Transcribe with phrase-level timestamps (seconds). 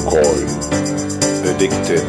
[0.00, 0.48] Geocoin.
[1.44, 2.08] Addicted.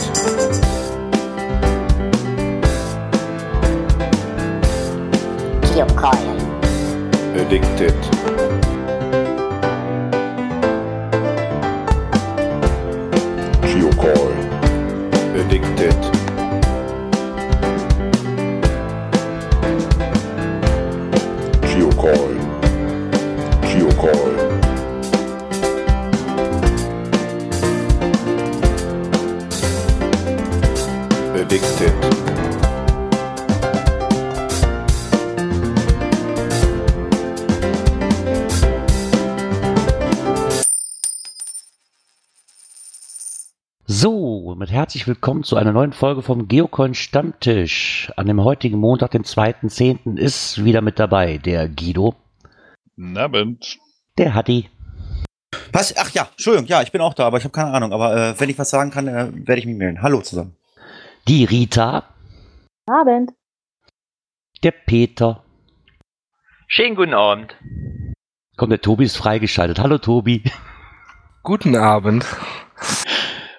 [5.74, 6.40] Geocoin.
[7.36, 8.11] Addicted.
[44.92, 48.12] Herzlich willkommen zu einer neuen Folge vom Geocoin Stammtisch.
[48.18, 50.18] An dem heutigen Montag, den 2.10.
[50.18, 52.14] ist wieder mit dabei der Guido,
[52.98, 53.80] Guten Abend.
[54.18, 54.70] der Hatti,
[55.72, 55.96] Was?
[55.96, 57.94] Ach ja, Entschuldigung, ja, ich bin auch da, aber ich habe keine Ahnung.
[57.94, 60.02] Aber äh, wenn ich was sagen kann, äh, werde ich mich melden.
[60.02, 60.58] Hallo zusammen.
[61.26, 62.04] die Rita,
[62.86, 63.32] Abend.
[64.62, 65.42] der Peter.
[66.68, 67.56] Schönen guten Abend.
[68.58, 69.80] Komm, der Tobi ist freigeschaltet.
[69.80, 70.44] Hallo Tobi.
[71.44, 72.26] Guten Abend.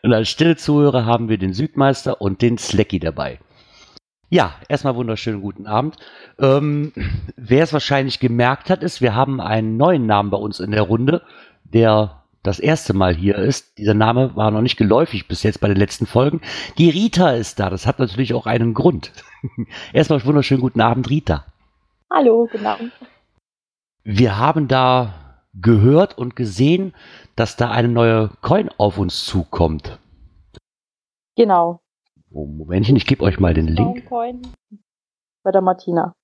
[0.03, 3.39] Und als stille Zuhörer haben wir den Südmeister und den Slacky dabei.
[4.31, 5.97] Ja, erstmal wunderschönen guten Abend.
[6.39, 6.92] Ähm,
[7.36, 10.83] wer es wahrscheinlich gemerkt hat, ist, wir haben einen neuen Namen bei uns in der
[10.83, 11.23] Runde,
[11.62, 13.78] der das erste Mal hier ist.
[13.78, 16.41] Dieser Name war noch nicht geläufig bis jetzt bei den letzten Folgen.
[16.78, 17.70] Die Rita ist da.
[17.70, 19.12] Das hat natürlich auch einen Grund.
[19.92, 21.45] erstmal wunderschönen guten Abend, Rita.
[22.11, 22.92] Hallo, guten Abend.
[24.03, 25.22] Wir haben da
[25.55, 26.95] gehört und gesehen,
[27.36, 29.98] dass da eine neue Coin auf uns zukommt.
[31.36, 31.81] Genau.
[32.31, 34.08] Oh, Momentchen, ich gebe euch mal den Link.
[34.08, 34.42] Baumcoin.
[35.42, 36.14] Bei der Martina.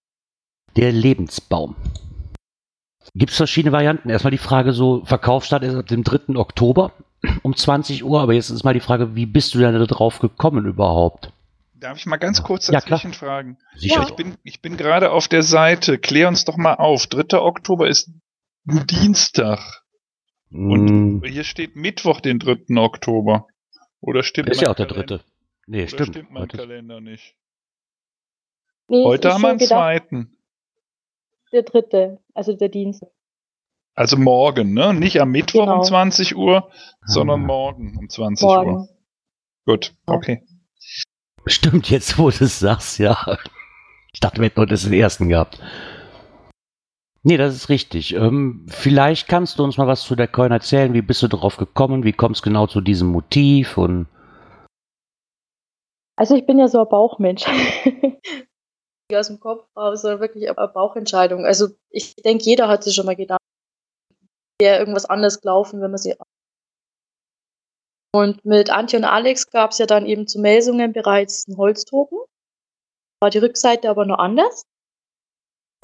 [0.76, 1.76] Der Lebensbaum.
[3.14, 4.10] Gibt es verschiedene Varianten.
[4.10, 6.36] Erstmal die Frage so, Verkaufsstart ist ab dem 3.
[6.36, 6.92] Oktober
[7.42, 10.20] um 20 Uhr, aber jetzt ist mal die Frage, wie bist du denn da drauf
[10.20, 11.32] gekommen überhaupt?
[11.74, 12.98] Darf ich mal ganz kurz Ja, klar.
[12.98, 13.58] dazwischen fragen?
[13.76, 14.02] Sicher.
[14.02, 15.98] Ich bin, ich bin gerade auf der Seite.
[15.98, 17.06] Klär uns doch mal auf.
[17.06, 17.38] 3.
[17.38, 18.10] Oktober ist
[18.70, 19.82] ein Dienstag.
[20.50, 22.76] Und Mm, hier steht Mittwoch, den 3.
[22.78, 23.46] Oktober.
[24.00, 25.24] Oder stimmt ist ja auch der Kalender- dritte.
[25.66, 26.08] Nee, Oder stimmt.
[26.10, 27.34] stimmt mein Heute Kalender nicht.
[28.88, 30.38] Nee, Heute haben wir einen zweiten.
[31.52, 33.10] Der dritte, also der Dienstag.
[33.94, 34.94] Also morgen, ne?
[34.94, 35.78] Nicht am Mittwoch Genau.
[35.78, 36.70] um 20 Uhr,
[37.04, 37.46] sondern Ah.
[37.46, 38.64] morgen um 20 Uhr.
[38.64, 38.88] Morgen.
[39.66, 40.14] Gut, Ja.
[40.14, 40.42] okay.
[41.46, 43.38] Stimmt, jetzt wo du es sagst, ja.
[44.14, 45.60] Ich dachte, wir hätten heute den ersten gehabt.
[47.24, 48.14] Nee, das ist richtig.
[48.14, 50.94] Ähm, vielleicht kannst du uns mal was zu der Coin erzählen.
[50.94, 52.04] Wie bist du drauf gekommen?
[52.04, 53.76] Wie kommst du genau zu diesem Motiv?
[53.76, 54.06] Und
[56.16, 57.44] Also ich bin ja so ein Bauchmensch.
[59.12, 61.46] Aus dem Kopf raus, sondern wirklich eine Bauchentscheidung.
[61.46, 63.40] Also ich denke, jeder hat sich schon mal gedacht,
[64.60, 66.14] wäre irgendwas anders gelaufen, wenn man sie.
[68.14, 72.18] Und mit Antje und Alex gab es ja dann eben zu Melsungen bereits einen Holztoken.
[73.22, 74.62] War die Rückseite aber noch anders.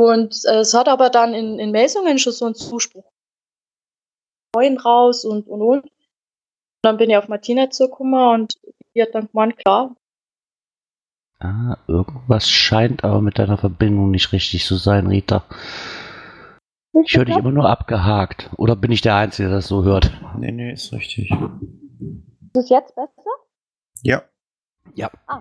[0.00, 3.10] Und äh, es hat aber dann in, in Melsungen schon so einen Zuspruch.
[4.54, 5.84] Neuen raus und und und.
[5.84, 5.90] Und
[6.82, 8.54] dann bin ich auf Martina zugekommen und
[8.94, 9.96] die hat dann gemeint, klar,
[11.44, 15.44] ah, irgendwas scheint aber mit deiner Verbindung nicht richtig zu sein, Rita.
[17.04, 18.50] Ich höre dich immer nur abgehakt.
[18.56, 20.12] Oder bin ich der Einzige, der das so hört?
[20.38, 21.30] Nee, nee, ist richtig.
[21.30, 23.30] Ist es jetzt besser?
[24.02, 24.22] Ja.
[24.94, 25.10] Ja.
[25.26, 25.40] Ah.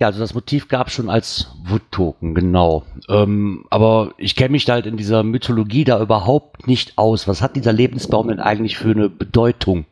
[0.00, 2.84] Ja, also das Motiv gab es schon als Wood-Token, genau.
[3.10, 7.28] Ähm, aber ich kenne mich da halt in dieser Mythologie da überhaupt nicht aus.
[7.28, 9.84] Was hat dieser Lebensbaum denn eigentlich für eine Bedeutung?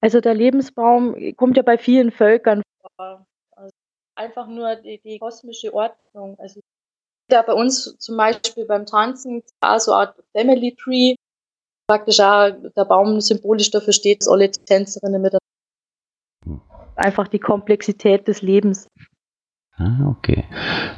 [0.00, 2.62] Also der Lebensbaum kommt ja bei vielen Völkern
[2.96, 3.24] vor.
[3.52, 3.70] Also
[4.16, 6.36] einfach nur die, die kosmische Ordnung.
[6.40, 6.58] Also
[7.30, 11.14] ja bei uns zum Beispiel beim Tanzen auch so eine Art Family Tree.
[11.86, 15.43] Praktisch auch der Baum symbolisch dafür steht, dass alle Tänzerinnen miteinander.
[16.96, 18.88] Einfach die Komplexität des Lebens.
[19.76, 20.44] Ah, okay.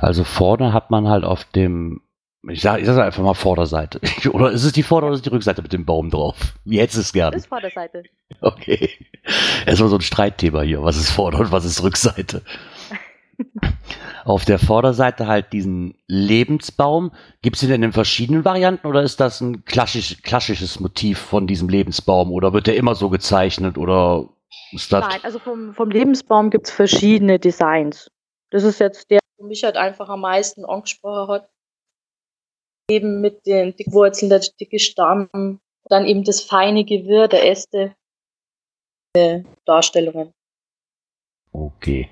[0.01, 2.03] Also vorne hat man halt auf dem,
[2.49, 4.01] ich sage ich sag einfach mal Vorderseite.
[4.31, 6.55] Oder ist es die Vorder- oder ist es die Rückseite mit dem Baum drauf?
[6.65, 7.37] Wie hättest du es gerne?
[7.37, 8.03] Das Vorderseite.
[8.41, 8.91] Okay.
[9.67, 10.83] Erstmal so ein Streitthema hier.
[10.83, 12.43] Was ist Vorder- und was ist Rückseite?
[14.25, 17.13] Auf der Vorderseite halt diesen Lebensbaum.
[17.43, 21.47] Gibt es den denn in verschiedenen Varianten oder ist das ein klassisch, klassisches Motiv von
[21.47, 24.36] diesem Lebensbaum oder wird der immer so gezeichnet oder ist?
[24.91, 28.11] Nein, also vom, vom Lebensbaum gibt es verschiedene Designs.
[28.51, 31.51] Das ist jetzt der, der mich halt einfach am meisten angesprochen hat.
[32.89, 37.95] Eben mit den dicken Wurzeln, der dicke Stamm, dann eben das feine Gewirr der Äste,
[39.17, 40.33] äh, Darstellungen.
[41.53, 42.09] Okay.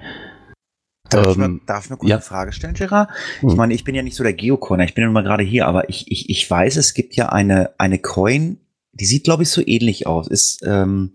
[1.10, 2.16] Darf, ich, Ähm, mal, darf ich mal kurz ja.
[2.16, 3.10] eine Frage stellen, Gerard?
[3.40, 3.50] Hm.
[3.50, 5.44] Ich meine, ich bin ja nicht so der Geocoiner, ich bin ja nur mal gerade
[5.44, 8.58] hier, aber ich, ich, ich weiß, es gibt ja eine, eine Coin,
[8.92, 10.28] die sieht, glaube ich, so ähnlich aus.
[10.28, 11.14] Ist, ähm,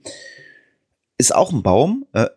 [1.20, 2.06] ist auch ein Baum.
[2.14, 2.28] Äh,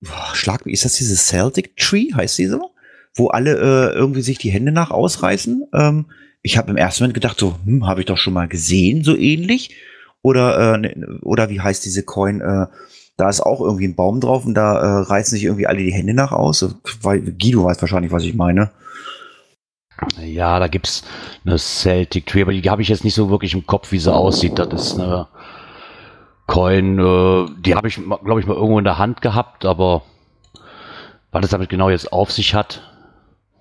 [0.00, 2.72] boah, Schlag, ist das diese Celtic Tree, heißt die so?
[3.14, 5.68] Wo alle äh, irgendwie sich die Hände nach ausreißen.
[5.72, 6.06] Ähm,
[6.42, 9.16] ich habe im ersten Moment gedacht, so, hm, habe ich doch schon mal gesehen, so
[9.16, 9.76] ähnlich.
[10.22, 12.40] Oder, äh, ne, oder wie heißt diese Coin?
[12.40, 12.66] Äh,
[13.16, 15.92] da ist auch irgendwie ein Baum drauf und da äh, reißen sich irgendwie alle die
[15.92, 16.66] Hände nach aus.
[17.02, 18.70] Weil, Guido weiß wahrscheinlich, was ich meine.
[20.22, 21.04] Ja, da gibt's
[21.44, 24.12] eine Celtic Tree, aber die habe ich jetzt nicht so wirklich im Kopf, wie sie
[24.12, 24.58] aussieht.
[24.58, 25.28] Das ist eine
[26.50, 30.02] Coin, äh, die habe ich, glaube ich, mal irgendwo in der Hand gehabt, aber
[31.30, 32.82] was es damit genau jetzt auf sich hat.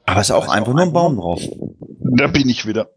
[0.08, 1.40] Aber es ist auch einfach nur ein Baum drauf.
[2.00, 2.90] Da bin ich wieder.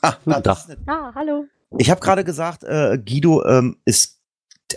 [0.00, 0.48] Ah, Na, nett.
[0.86, 1.44] Ah, hallo.
[1.76, 4.18] Ich habe gerade gesagt, äh, Guido ähm, ist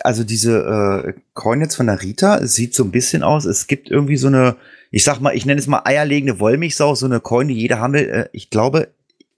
[0.04, 3.46] also diese äh, Coin jetzt von der Rita, es sieht so ein bisschen aus.
[3.46, 4.56] Es gibt irgendwie so eine,
[4.90, 7.94] ich sag mal, ich nenne es mal eierlegende Wollmilchsau, so eine Coin, die jeder haben
[7.94, 8.06] will.
[8.06, 8.88] Äh, ich glaube,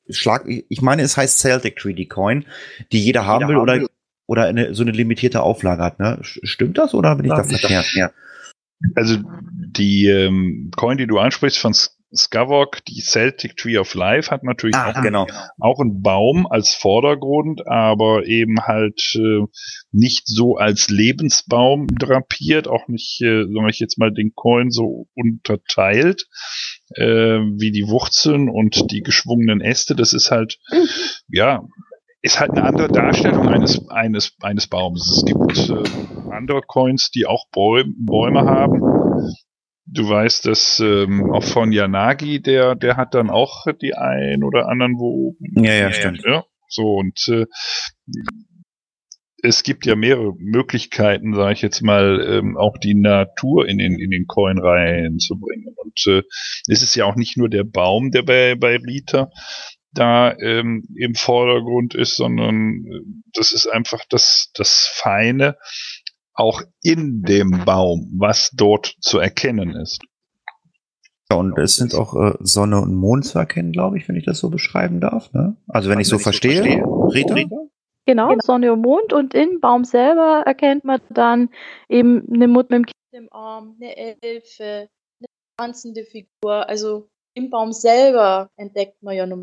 [0.08, 2.46] schlag, ich meine, es heißt Celtic Tree, die Coin,
[2.90, 3.86] die jeder haben will oder
[4.30, 5.98] oder eine, so eine limitierte Auflage hat.
[5.98, 6.18] Ne?
[6.22, 7.92] Stimmt das oder bin ich da verkehrt?
[7.94, 8.12] Ja.
[8.94, 9.16] Also
[9.48, 11.74] die ähm, Coin, die du ansprichst von
[12.14, 15.26] Skavok, die Celtic Tree of Life, hat natürlich Ah, auch, genau.
[15.58, 19.46] auch einen Baum als Vordergrund, aber eben halt äh,
[19.90, 25.08] nicht so als Lebensbaum drapiert, auch nicht, äh, sag ich jetzt mal, den Coin so
[25.14, 26.28] unterteilt,
[26.94, 27.04] äh,
[27.58, 29.96] wie die Wurzeln und die geschwungenen Äste.
[29.96, 30.60] Das ist halt,
[31.28, 31.64] ja,
[32.22, 35.02] ist halt eine andere Darstellung eines, eines, eines Baumes.
[35.16, 38.80] Es gibt äh, andere Coins, die auch Bäume, Bäume haben.
[39.86, 44.68] Du weißt, dass ähm, auch von Yanagi, der, der hat dann auch die ein oder
[44.68, 46.22] anderen, wo Ja, ja, stimmt.
[46.24, 47.46] ja, so und äh,
[49.42, 53.98] es gibt ja mehrere Möglichkeiten, sage ich jetzt mal, ähm, auch die Natur in den
[53.98, 55.74] in den Coin reinzubringen.
[55.76, 56.22] Und äh,
[56.68, 59.30] es ist ja auch nicht nur der Baum, der bei bei Rita
[59.92, 63.00] da ähm, im Vordergrund ist, sondern äh,
[63.32, 65.56] das ist einfach das das Feine
[66.34, 70.00] auch in dem Baum, was dort zu erkennen ist.
[71.30, 74.24] Ja, Und es sind auch äh, Sonne und Mond zu erkennen, glaube ich, wenn ich
[74.24, 75.32] das so beschreiben darf.
[75.32, 75.56] Ne?
[75.68, 77.36] Also wenn ich so verstehe, Rita?
[78.06, 81.50] Genau, Sonne und Mond und im Baum selber erkennt man dann
[81.88, 84.88] eben eine Mutter mit dem Kind im Arm, eine Elfe,
[85.20, 85.26] eine
[85.56, 86.68] tanzende Figur.
[86.68, 89.42] Also im Baum selber entdeckt man ja nur.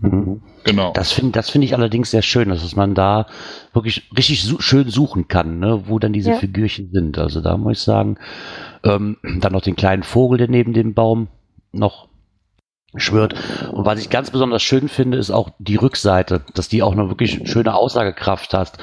[0.00, 0.40] Mhm.
[0.64, 0.92] Genau.
[0.92, 3.26] Das finde das finde ich allerdings sehr schön, dass man da
[3.72, 6.36] wirklich richtig su schön suchen kann, ne, wo dann diese Ja.
[6.36, 7.18] Figürchen sind.
[7.18, 8.16] Also da muss ich sagen,
[8.84, 11.28] ähm, dann noch den kleinen Vogel, der neben dem Baum
[11.72, 12.08] noch
[12.96, 13.34] schwirrt.
[13.72, 17.08] Und was ich ganz besonders schön finde, ist auch die Rückseite, dass die auch eine
[17.08, 18.78] wirklich schöne Aussagekraft hat.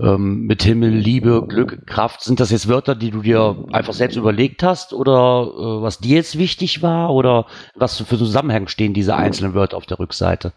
[0.00, 2.22] Ähm, mit Himmel, Liebe, Glück, Kraft.
[2.22, 6.16] Sind das jetzt Wörter, die du dir einfach selbst überlegt hast oder äh, was dir
[6.16, 10.52] jetzt wichtig war oder was für Zusammenhänge stehen diese einzelnen Wörter auf der Rückseite?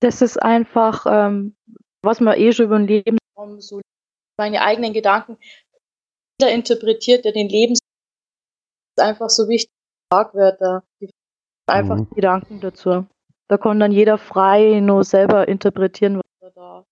[0.00, 1.56] Das ist einfach, ähm,
[2.02, 3.80] was man eh schon über den Lebensraum so
[4.38, 5.36] meine eigenen Gedanken.
[6.40, 7.88] Interpretiert ja den Lebensraum.
[8.96, 9.72] Einfach so wichtig.
[10.10, 11.10] Schlagwörter, die
[11.68, 12.06] einfach Mhm.
[12.10, 13.06] die Gedanken dazu.
[13.48, 16.84] Da kann dann jeder frei nur selber interpretieren, was er da.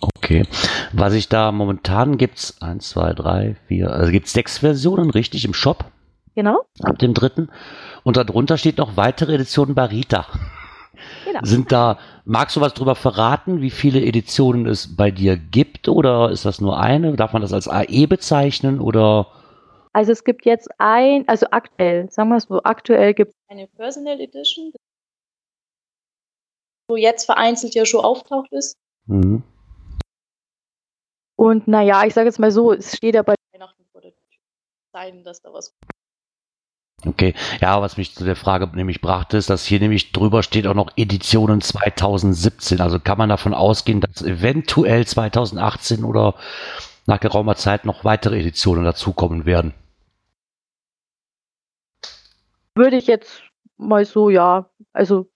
[0.00, 0.44] Okay.
[0.92, 5.54] Was ich da momentan gibt's eins, zwei, drei, vier, also gibt's sechs Versionen, richtig, im
[5.54, 5.84] Shop
[6.34, 6.64] Genau.
[6.82, 7.48] ab dem dritten.
[8.02, 10.26] Und darunter steht noch weitere Editionen bei Rita.
[11.24, 11.40] Genau.
[11.42, 16.30] Sind da, magst du was drüber verraten, wie viele Editionen es bei dir gibt oder
[16.30, 17.14] ist das nur eine?
[17.16, 19.28] Darf man das als AE bezeichnen oder?
[19.96, 23.66] Also es gibt jetzt ein, also aktuell, sagen wir es so, aktuell gibt es eine
[23.66, 24.70] Personal Edition,
[26.86, 28.76] wo jetzt vereinzelt ja schon auftaucht ist.
[29.06, 29.42] Mhm.
[31.38, 34.20] Und naja, ich sage jetzt mal so, es steht ja bei Weihnachten vor der Tür.
[34.92, 35.74] Sein, dass da was.
[37.06, 40.66] Okay, ja, was mich zu der Frage nämlich brachte, ist, dass hier nämlich drüber steht
[40.66, 42.82] auch noch Editionen 2017.
[42.82, 46.34] Also kann man davon ausgehen, dass eventuell 2018 oder
[47.06, 49.72] nach geraumer Zeit noch weitere Editionen dazukommen werden.
[52.76, 53.42] Würde ich jetzt
[53.76, 55.28] mal so, ja, also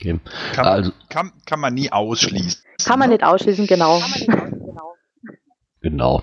[0.00, 0.18] Okay.
[0.54, 2.62] Kann, Also, kann, kann man nie ausschließen.
[2.86, 4.00] kann man nicht ausschließen, genau.
[5.82, 6.22] genau.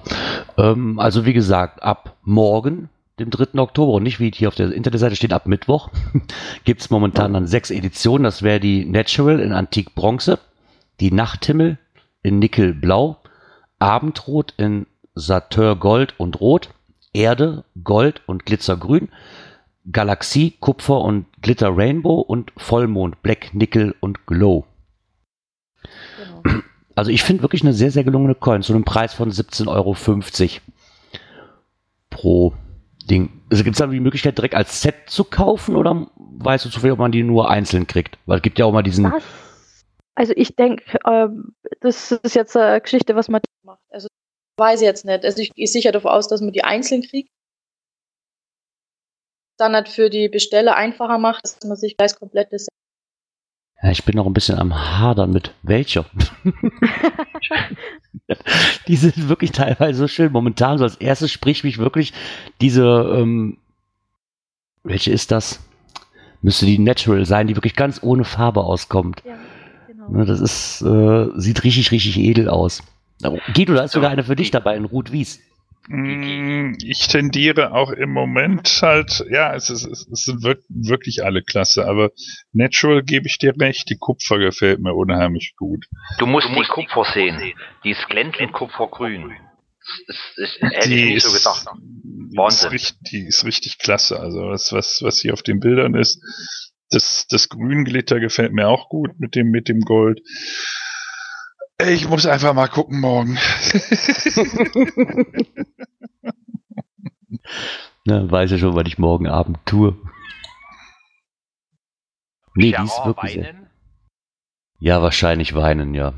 [0.58, 2.90] Ähm, also wie gesagt, ab morgen,
[3.20, 3.60] dem 3.
[3.60, 5.90] Oktober und nicht wie hier auf der Internetseite steht, ab Mittwoch,
[6.64, 8.24] gibt es momentan dann sechs Editionen.
[8.24, 10.40] Das wäre die Natural in Antik Bronze,
[11.00, 11.78] die Nachthimmel
[12.24, 13.18] in Nickel Blau,
[13.78, 16.72] Abendrot in Satyr Gold und Rot,
[17.18, 19.10] Erde Gold und Glitzergrün,
[19.92, 24.66] Galaxie Kupfer und Glitter Rainbow und Vollmond Black Nickel und Glow.
[26.18, 26.62] genau.
[26.94, 29.96] Also ich finde wirklich eine sehr, sehr gelungene Coin zu einem Preis von 17,50 Euro
[32.10, 32.54] pro
[33.10, 33.42] Ding.
[33.50, 36.94] Also gibt es da die Möglichkeit, direkt als Set zu kaufen oder weißt du zufällig,
[36.94, 38.18] ob man die nur einzeln kriegt?
[38.26, 39.06] Weil es gibt ja auch mal diesen.
[39.06, 39.24] Das,
[40.16, 43.80] also ich denke, ähm, das ist jetzt eine Geschichte, was man macht.
[43.90, 44.08] Also
[44.58, 45.24] weiß ich jetzt nicht.
[45.24, 47.30] Also ich gehe sicher davon aus, dass man die einzeln kriegt.
[49.58, 52.68] Dann halt für die Besteller einfacher macht, dass man sich gleich komplett das
[53.82, 56.06] Ja, ich bin noch ein bisschen am Hadern mit welcher.
[58.88, 60.32] die sind wirklich teilweise so schön.
[60.32, 62.14] Momentan so als erstes spricht mich wirklich
[62.62, 63.58] diese, ähm,
[64.84, 65.60] welche ist das?
[66.42, 69.24] Müsste die Natural sein, die wirklich ganz ohne Farbe auskommt.
[69.26, 69.38] Ja,
[69.88, 70.10] genau.
[70.10, 72.84] Ne, Das ist, äh, sieht richtig, richtig edel aus.
[73.54, 75.40] Guido, da ist sogar eine für dich dabei, in Ruth Wies.
[75.90, 81.42] Mm, Ich tendiere auch im Moment halt, ja, es, ist, es sind wirk- wirklich alle
[81.42, 82.12] klasse, aber
[82.52, 85.86] Natural gebe ich dir recht, die Kupfer gefällt mir unheimlich gut.
[86.20, 87.54] Du musst, die Kupfer sehen.
[87.84, 89.34] Die ist glänzend kupfergrün.
[90.08, 91.66] Das, das, das hätte ich nicht so gedacht.
[92.04, 92.70] die ist, Wahnsinn.
[92.70, 94.20] richtig, die ist richtig klasse.
[94.20, 96.22] Also was, was, was hier auf den Bildern ist,
[96.90, 100.20] das, das Grünglitter gefällt mir auch gut mit dem, mit dem Gold.
[101.86, 103.38] Ich muss einfach mal gucken morgen.
[108.06, 109.96] Ne, weiß ja schon, was ich morgen Abend tue.
[112.56, 113.34] Nee, die ist wirklich.
[113.34, 113.70] sehr- weinen?
[114.80, 116.14] Ja, wahrscheinlich weinen, ja.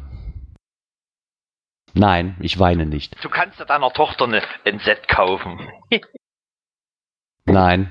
[1.93, 3.21] Nein, ich weine nicht.
[3.23, 5.59] Du kannst ja deiner Tochter eine, ein Set kaufen.
[7.45, 7.89] Nein.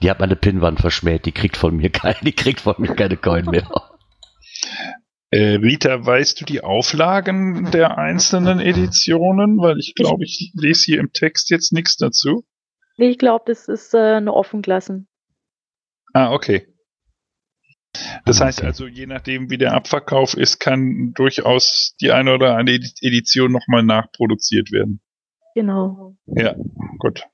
[0.00, 1.26] Die hat meine Pinnwand verschmäht.
[1.26, 3.68] Die kriegt von mir keine, die kriegt von mir keine Coin mehr.
[5.34, 9.58] Äh, Rita, weißt du die Auflagen der einzelnen Editionen?
[9.58, 12.44] Weil ich glaube, ich lese hier im Text jetzt nichts dazu.
[12.98, 15.08] Nee, ich glaube, das ist äh, eine Offenglassen.
[16.12, 16.68] Ah, okay.
[18.24, 22.76] Das heißt also, je nachdem, wie der Abverkauf ist, kann durchaus die eine oder andere
[22.76, 25.00] Edi- Edition nochmal nachproduziert werden.
[25.56, 26.16] Genau.
[26.26, 26.54] Ja,
[26.98, 27.24] gut.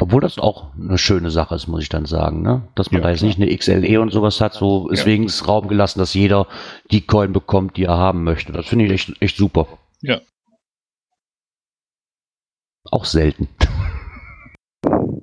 [0.00, 2.62] Obwohl das auch eine schöne Sache ist, muss ich dann sagen, ne?
[2.74, 3.28] Dass man Ja, da jetzt klar.
[3.28, 5.06] nicht eine XLE und sowas hat, so ist Ja.
[5.06, 6.46] wenigstens Raum gelassen, dass jeder
[6.90, 8.52] die Coin bekommt, die er haben möchte.
[8.52, 9.66] Das finde ich echt, echt super.
[10.00, 10.20] Ja.
[12.90, 13.48] Auch selten.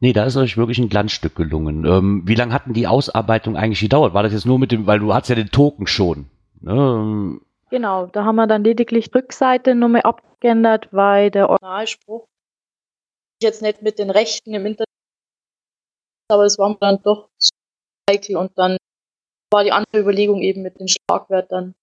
[0.00, 1.86] Nee, da ist euch wirklich ein Glanzstück gelungen.
[1.86, 4.12] Ähm, wie lange hatten die Ausarbeitung eigentlich gedauert?
[4.12, 6.26] War das jetzt nur mit dem, weil du hast ja den Token schon.
[6.66, 7.40] Ähm,
[7.70, 12.26] Genau, da haben wir dann lediglich die Rückseite nochmal abgeändert, weil der Originalspruch
[13.44, 14.88] jetzt nicht mit den Rechten im Internet,
[16.30, 17.50] aber es war mir dann doch zu
[18.10, 18.76] heikel und dann
[19.52, 21.74] war die andere Überlegung eben mit den Schlagwörtern.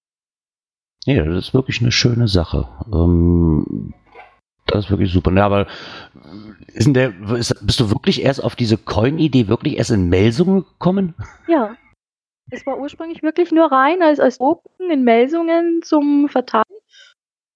[1.06, 2.68] Nee, das ist wirklich eine schöne Sache.
[2.94, 3.94] Ähm,
[4.68, 5.34] das ist wirklich super.
[5.34, 5.68] Ja, aber
[6.68, 10.64] ist denn der, ist, bist du wirklich erst auf diese Coin-Idee wirklich erst in Melsungen
[10.64, 11.16] gekommen?
[11.48, 11.76] Ja,
[12.52, 16.66] es war ursprünglich wirklich nur rein als, als Drucken in Melsungen zum Verteilen.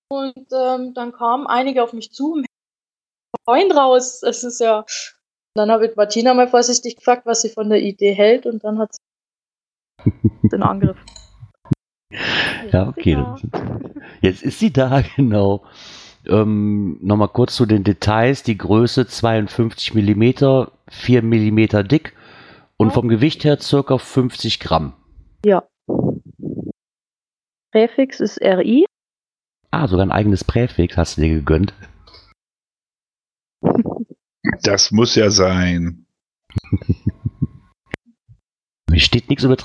[0.08, 2.42] Und ähm, dann kamen einige auf mich zu,
[3.46, 4.24] Freund raus.
[4.24, 4.86] Es ist ja.
[5.54, 8.78] Dann habe ich Martina mal vorsichtig gefragt, was sie von der Idee hält, und dann
[8.78, 10.12] hat sie
[10.52, 10.98] den Angriff.
[12.72, 13.24] Ja, okay.
[14.22, 15.64] Jetzt ist sie da, genau.
[16.28, 18.44] Ähm, Nochmal kurz zu den Details.
[18.44, 22.14] Die Größe 52 mm, 4 mm dick
[22.78, 24.94] und vom Gewicht her circa 50 Gramm.
[25.46, 25.64] Ja.
[27.72, 28.86] Präfix ist RI.
[29.72, 31.74] Ah, sogar ein eigenes Präfix hast du dir gegönnt.
[34.64, 36.06] Das muss ja sein.
[38.90, 39.58] Hier steht nichts über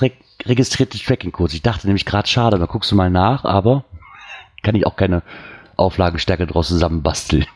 [0.45, 1.55] registrierte Tracking-Codes.
[1.55, 3.85] Ich dachte nämlich gerade, schade, da guckst du mal nach, aber
[4.65, 5.23] kann ich auch keine
[5.77, 7.47] Auflagenstärke draus zusammenbasteln.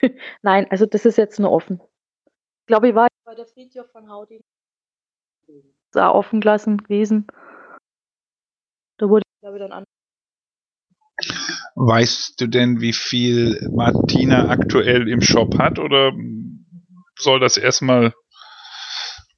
[0.42, 1.80] Nein, also das ist jetzt nur offen.
[2.26, 4.40] Ich glaube, ich war bei der Friedhof von Hauding.
[5.92, 7.26] Das auch offen gelassen gewesen.
[8.98, 9.84] Da wurde, glaube ich, dann an.
[11.74, 16.12] Weißt du denn, wie viel Martina aktuell im Shop hat oder
[17.18, 18.14] soll das erstmal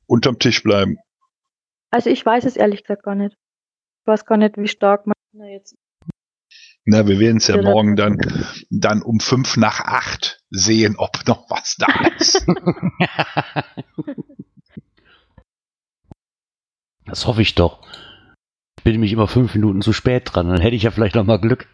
[0.06, 0.98] unterm Tisch bleiben?
[1.90, 3.36] Also ich weiß es ehrlich gesagt gar nicht.
[4.02, 5.76] Ich weiß gar nicht, wie stark man Na, jetzt.
[6.84, 8.18] Na, wir werden es ja morgen dann,
[8.70, 11.86] dann um fünf nach acht sehen, ob noch was da
[12.18, 12.46] ist.
[17.10, 17.80] Das hoffe ich doch.
[18.78, 21.24] Ich bin nämlich immer fünf Minuten zu spät dran, dann hätte ich ja vielleicht noch
[21.24, 21.68] mal Glück.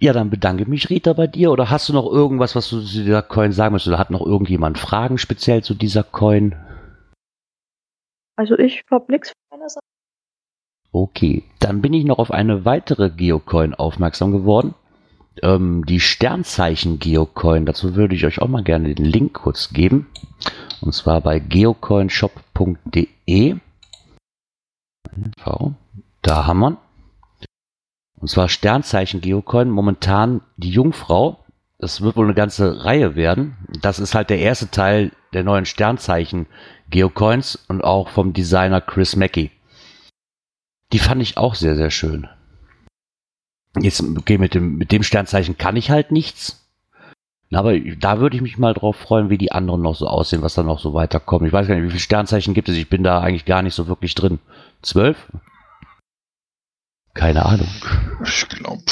[0.00, 1.50] Ja, dann bedanke mich, Rita, bei dir.
[1.50, 3.88] Oder hast du noch irgendwas, was du zu dieser Coin sagen möchtest?
[3.88, 6.54] Oder hat noch irgendjemand Fragen speziell zu dieser Coin?
[8.36, 9.84] Also ich habe nichts von meiner Seite.
[10.92, 14.74] Okay, dann bin ich noch auf eine weitere Geocoin aufmerksam geworden.
[15.42, 17.66] Ähm, die Sternzeichen Geocoin.
[17.66, 20.06] Dazu würde ich euch auch mal gerne den Link kurz geben.
[20.80, 23.56] Und zwar bei geocoinshop.de.
[26.22, 26.87] Da haben wir.
[28.20, 29.70] Und zwar Sternzeichen Geocoin.
[29.70, 31.44] Momentan die Jungfrau.
[31.78, 33.56] das wird wohl eine ganze Reihe werden.
[33.80, 36.46] Das ist halt der erste Teil der neuen Sternzeichen
[36.90, 39.50] Geocoins und auch vom Designer Chris Mackey.
[40.92, 42.28] Die fand ich auch sehr, sehr schön.
[43.78, 46.64] Jetzt, okay, mit dem, mit dem Sternzeichen kann ich halt nichts.
[47.52, 50.54] Aber da würde ich mich mal drauf freuen, wie die anderen noch so aussehen, was
[50.54, 51.46] da noch so weiterkommt.
[51.46, 52.76] Ich weiß gar nicht, wie viele Sternzeichen gibt es.
[52.76, 54.38] Ich bin da eigentlich gar nicht so wirklich drin.
[54.82, 55.28] Zwölf?
[57.18, 57.68] Keine Ahnung.
[58.24, 58.84] Ich glaube,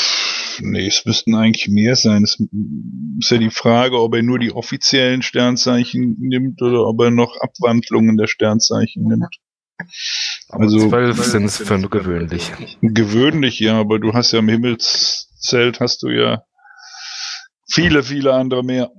[0.58, 2.24] nee, es müssten eigentlich mehr sein.
[2.24, 7.12] Es ist ja die Frage, ob er nur die offiziellen Sternzeichen nimmt oder ob er
[7.12, 9.36] noch Abwandlungen der Sternzeichen nimmt.
[10.48, 12.50] Also zwölf sind es für gewöhnlich.
[12.80, 16.42] Gewöhnlich, ja, aber du hast ja im Himmelszelt hast du ja
[17.70, 18.90] viele, viele andere mehr.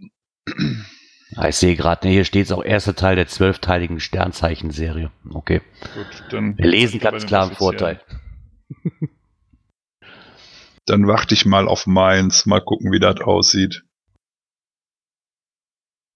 [1.36, 5.12] Ah, ich sehe gerade, hier steht es auch erster Teil der zwölfteiligen Sternzeichen-Serie.
[5.34, 5.62] Okay.
[5.93, 8.00] Gut, dann Wir lesen ganz klar einen Vorteil.
[10.88, 13.84] Dann warte ich mal auf meins, mal gucken, wie das aussieht.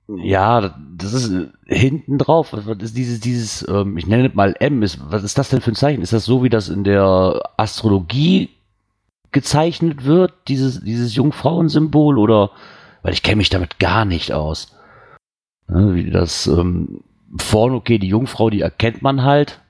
[0.07, 2.53] Ja, das ist äh, hinten drauf.
[2.53, 5.61] Was ist dieses, dieses, ähm, ich nenne es mal M, ist, was ist das denn
[5.61, 6.01] für ein Zeichen?
[6.01, 8.49] Ist das so, wie das in der Astrologie
[9.31, 12.51] gezeichnet wird, dieses, dieses Jungfrauensymbol, oder,
[13.03, 14.75] weil ich kenne mich damit gar nicht aus.
[15.69, 17.03] Ja, wie das, ähm,
[17.37, 19.61] vorne, okay, die Jungfrau, die erkennt man halt,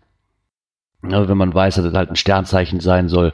[1.08, 3.34] ja, wenn man weiß, dass das halt ein Sternzeichen sein soll.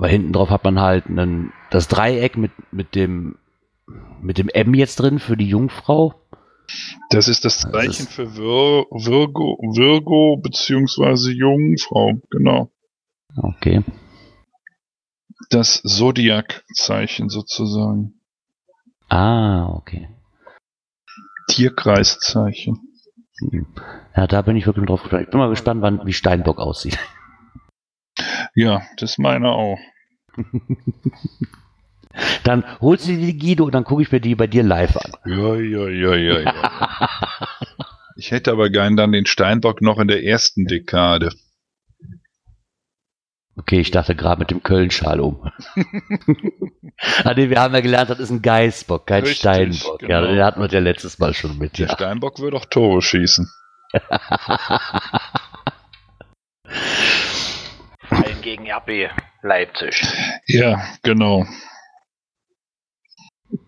[0.00, 3.36] Weil hinten drauf hat man halt einen, das Dreieck mit, mit dem
[4.22, 6.14] mit dem M jetzt drin für die Jungfrau.
[7.10, 12.70] Das ist das Zeichen das für Vir Virgo, Virgo beziehungsweise Jungfrau, genau.
[13.36, 13.82] Okay.
[15.50, 18.14] Das Zodiac-Zeichen sozusagen.
[19.10, 20.08] Ah, okay.
[21.48, 22.78] Tierkreiszeichen.
[23.40, 23.66] Hm.
[24.16, 25.24] Ja, da bin ich wirklich drauf gespannt.
[25.24, 26.98] Ich bin mal gespannt, wann, wie Steinbock aussieht.
[28.54, 29.78] Ja, das meine auch.
[32.44, 35.12] Dann holst du die Guido und dann gucke ich mir die bei dir live an.
[35.26, 36.54] Ja, ja, ja, ja, ja.
[38.16, 41.30] ich hätte aber gern dann den Steinbock noch in der ersten Dekade.
[43.56, 45.42] Okay, ich dachte gerade mit dem Köln-Schal um.
[47.24, 49.98] ah, nee, wir haben ja gelernt, das ist ein Geißbock, kein Richtig, Steinbock.
[50.00, 50.12] Genau.
[50.12, 51.78] Ja, den hatten wir ja letztes Mal schon mit.
[51.78, 51.94] Der ja.
[51.94, 53.50] Steinbock würde auch Tore schießen.
[58.42, 59.10] Gegen RB
[59.42, 60.02] Leipzig.
[60.46, 61.46] Ja, genau.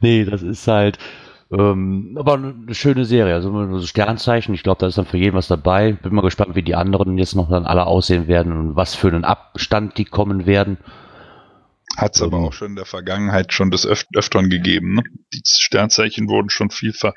[0.00, 0.98] nee, das ist halt.
[1.52, 3.34] Ähm, aber eine schöne Serie.
[3.34, 4.54] Also so Sternzeichen.
[4.54, 5.92] Ich glaube, da ist dann für jeden was dabei.
[5.92, 9.08] Bin mal gespannt, wie die anderen jetzt noch dann alle aussehen werden und was für
[9.08, 10.78] einen Abstand die kommen werden.
[11.96, 12.44] Hat es aber ähm.
[12.44, 14.94] auch schon in der Vergangenheit schon des Öf Öfteren gegeben.
[14.94, 15.02] Ne?
[15.34, 17.14] Die Sternzeichen wurden schon vielfach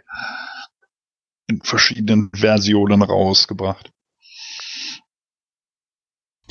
[1.48, 3.93] in verschiedenen Versionen rausgebracht.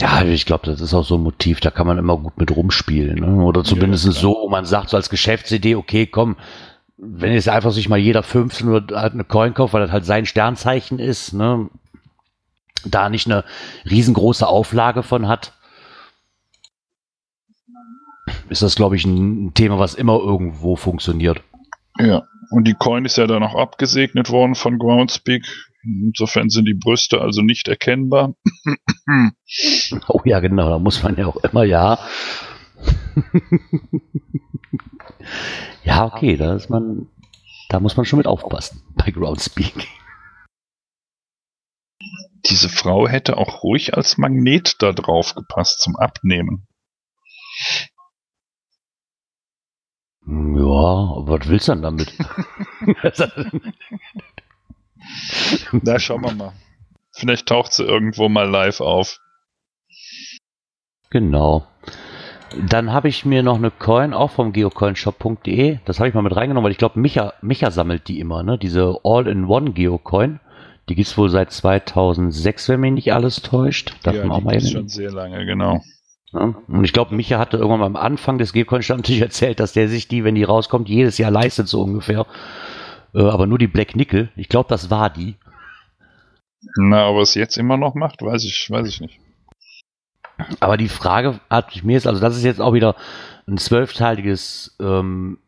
[0.02, 2.50] Ja, ich glaube, das ist auch so ein Motiv, da kann man immer gut mit
[2.50, 3.20] rumspielen.
[3.20, 3.44] Ne?
[3.44, 6.36] Oder zumindest ja, so, man sagt so als Geschäftsidee, okay, komm,
[6.96, 10.04] wenn jetzt einfach sich mal jeder 15 oder halt eine Coin kauft, weil das halt
[10.04, 11.68] sein Sternzeichen ist, ne?
[12.84, 13.44] da nicht eine
[13.88, 15.52] riesengroße Auflage von hat,
[18.48, 21.42] ist das, glaube ich, ein Thema, was immer irgendwo funktioniert.
[22.00, 25.44] Ja, und die Coin ist ja dann auch abgesegnet worden von Groundspeak.
[25.84, 28.34] Insofern sind die Brüste also nicht erkennbar.
[30.08, 31.98] oh ja, genau, da muss man ja auch immer, ja.
[35.84, 37.08] ja, okay, da ist man,
[37.68, 39.86] da muss man schon mit aufpassen bei Groundspeak.
[42.46, 46.66] Diese Frau hätte auch ruhig als Magnet da drauf gepasst zum Abnehmen.
[50.24, 52.12] Ja, was willst du denn damit?
[55.82, 56.52] Na, schauen wir mal.
[57.12, 59.18] Vielleicht taucht sie irgendwo mal live auf.
[61.10, 61.66] Genau.
[62.68, 65.78] Dann habe ich mir noch eine Coin auch vom geocoinshop.de.
[65.84, 68.58] Das habe ich mal mit reingenommen, weil ich glaube, Micha, Micha sammelt die immer, ne?
[68.58, 70.40] Diese All-in-One Geocoin.
[70.88, 73.94] Die gibt es wohl seit 2006, wenn mich nicht alles täuscht.
[74.02, 75.80] Darf ja, man auch die mal schon sehr lange, genau.
[76.32, 76.54] Ja?
[76.66, 80.08] Und ich glaube, Micha hatte irgendwann mal am Anfang des Geocoin-Stammtisch erzählt, dass der sich
[80.08, 82.26] die, wenn die rauskommt, jedes Jahr leistet, so ungefähr.
[83.14, 84.30] Äh, aber nur die Black Nickel.
[84.36, 85.36] Ich glaube, das war die.
[86.76, 89.20] Na, ob er es jetzt immer noch macht, weiß ich, weiß ich nicht.
[90.60, 92.96] Aber die Frage hat mir jetzt, also das ist jetzt auch wieder
[93.46, 95.38] ein zwölfteiliges, ähm,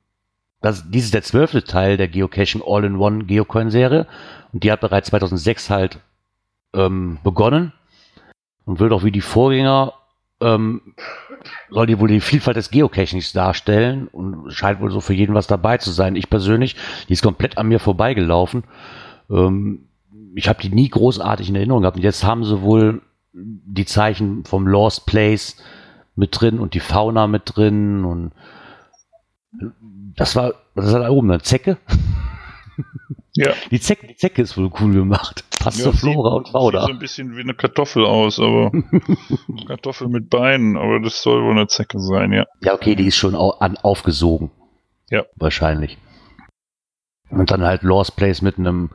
[0.60, 4.06] das, dies ist der zwölfte Teil der Geocaching All-in-One Geocoin-Serie
[4.52, 6.00] und die hat bereits 2006 halt
[6.74, 7.72] ähm, begonnen
[8.64, 9.94] und wird auch wie die Vorgänger
[10.44, 10.94] ähm,
[11.70, 15.46] soll die wohl die Vielfalt des Geocachings darstellen und scheint wohl so für jeden was
[15.46, 16.16] dabei zu sein.
[16.16, 16.76] Ich persönlich,
[17.08, 18.64] die ist komplett an mir vorbeigelaufen.
[19.30, 19.88] Ähm,
[20.34, 21.96] ich habe die nie großartig in Erinnerung gehabt.
[21.96, 23.02] Und jetzt haben sie wohl
[23.32, 25.56] die Zeichen vom Lost Place
[26.16, 28.32] mit drin und die Fauna mit drin und
[30.16, 31.78] das war, das ist da oben eine Zecke.
[33.36, 33.52] Ja.
[33.72, 35.44] Die Zecke, die Zecke ist wohl cool gemacht.
[35.64, 36.82] Passt Ja, sieht- Flora und Sieht Fauna.
[36.82, 38.70] so ein bisschen wie eine Kartoffel aus, aber
[39.66, 42.44] Kartoffel mit Beinen, aber das soll wohl eine Zecke sein, ja.
[42.62, 44.50] Ja, okay, die ist schon au an, aufgesogen.
[45.10, 45.24] Ja.
[45.36, 45.98] Wahrscheinlich.
[47.30, 48.90] Und dann halt Lost Place mit einem,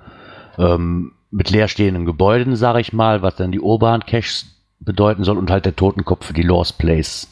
[0.57, 4.45] ähm, mit leerstehenden Gebäuden, sage ich mal, was dann die urban Caches
[4.79, 7.27] bedeuten soll und halt der Totenkopf für die Lost Place.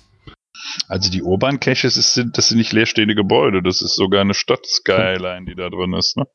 [0.90, 4.34] Also die Urban Caches, ist, sind, das sind nicht leerstehende Gebäude, das ist sogar eine
[4.34, 6.26] Stadt-Skyline, die da drin ist, ne?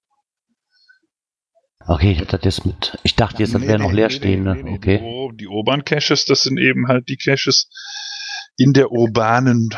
[1.87, 4.55] Okay, ich hatte das jetzt mit, ich dachte jetzt, das Nee, wären nee, noch leerstehende.
[4.55, 4.99] nee, okay.
[4.99, 7.69] Die, Ur- die Urban Caches, das sind eben halt die Caches
[8.57, 9.71] in der urbanen,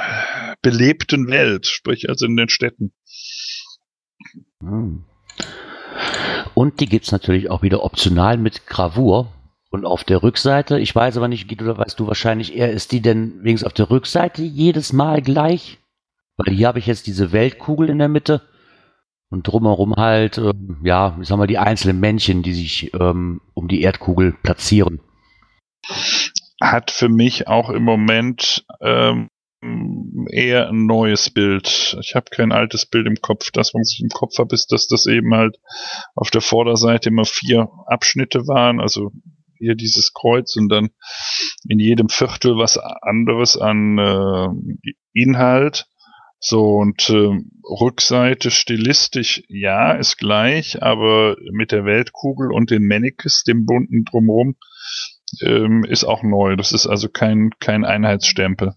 [0.62, 2.92] belebten Welt, sprich also in den Städten.
[4.60, 5.04] Hm.
[6.54, 9.32] Und die gibt's natürlich auch wieder optional mit Gravur.
[9.70, 12.92] Und auf der Rückseite, ich weiß aber nicht, Guido, da weißt du wahrscheinlich eher, ist
[12.92, 15.78] die denn wenigstens auf der Rückseite jedes Mal gleich?
[16.36, 18.42] Weil hier habe ich jetzt diese Weltkugel in der Mitte
[19.34, 23.66] und drumherum halt, ähm, ja, ich sag mal, die einzelnen Männchen, die sich ähm, um
[23.66, 25.00] die Erdkugel platzieren.
[26.60, 29.28] Hat für mich auch im Moment ähm,
[30.30, 31.96] eher ein neues Bild.
[32.00, 33.50] Ich habe kein altes Bild im Kopf.
[33.50, 35.58] Das, was ich im Kopf habe, ist, dass das eben halt
[36.14, 39.10] auf der Vorderseite immer vier Abschnitte waren, also
[39.58, 40.90] hier dieses Kreuz und dann
[41.68, 44.48] in jedem Viertel was anderes an äh,
[45.12, 45.86] Inhalt.
[46.46, 53.44] So und äh, Rückseite stilistisch, ja, ist gleich, aber mit der Weltkugel und den Mannequins,
[53.44, 54.56] dem bunten drumherum,
[55.40, 56.56] ähm, ist auch neu.
[56.56, 58.74] Das ist also kein, kein Einheitsstempel.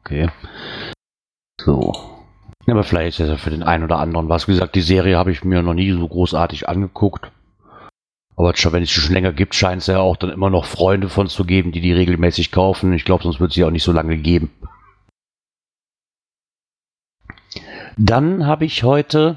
[0.00, 0.28] Okay.
[1.60, 1.94] So.
[2.66, 4.48] Aber vielleicht ist das ja für den einen oder anderen was.
[4.48, 7.30] Wie gesagt, die Serie habe ich mir noch nie so großartig angeguckt.
[8.34, 11.08] Aber wenn es sie schon länger gibt, scheint es ja auch dann immer noch Freunde
[11.08, 12.92] von zu geben, die die regelmäßig kaufen.
[12.92, 14.50] Ich glaube, sonst wird sie auch nicht so lange geben.
[17.96, 19.36] Dann habe ich heute,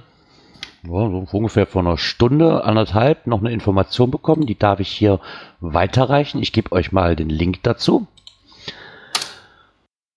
[0.83, 4.45] so ungefähr vor einer Stunde, anderthalb, noch eine Information bekommen.
[4.45, 5.19] Die darf ich hier
[5.61, 6.41] weiterreichen.
[6.41, 8.07] Ich gebe euch mal den Link dazu.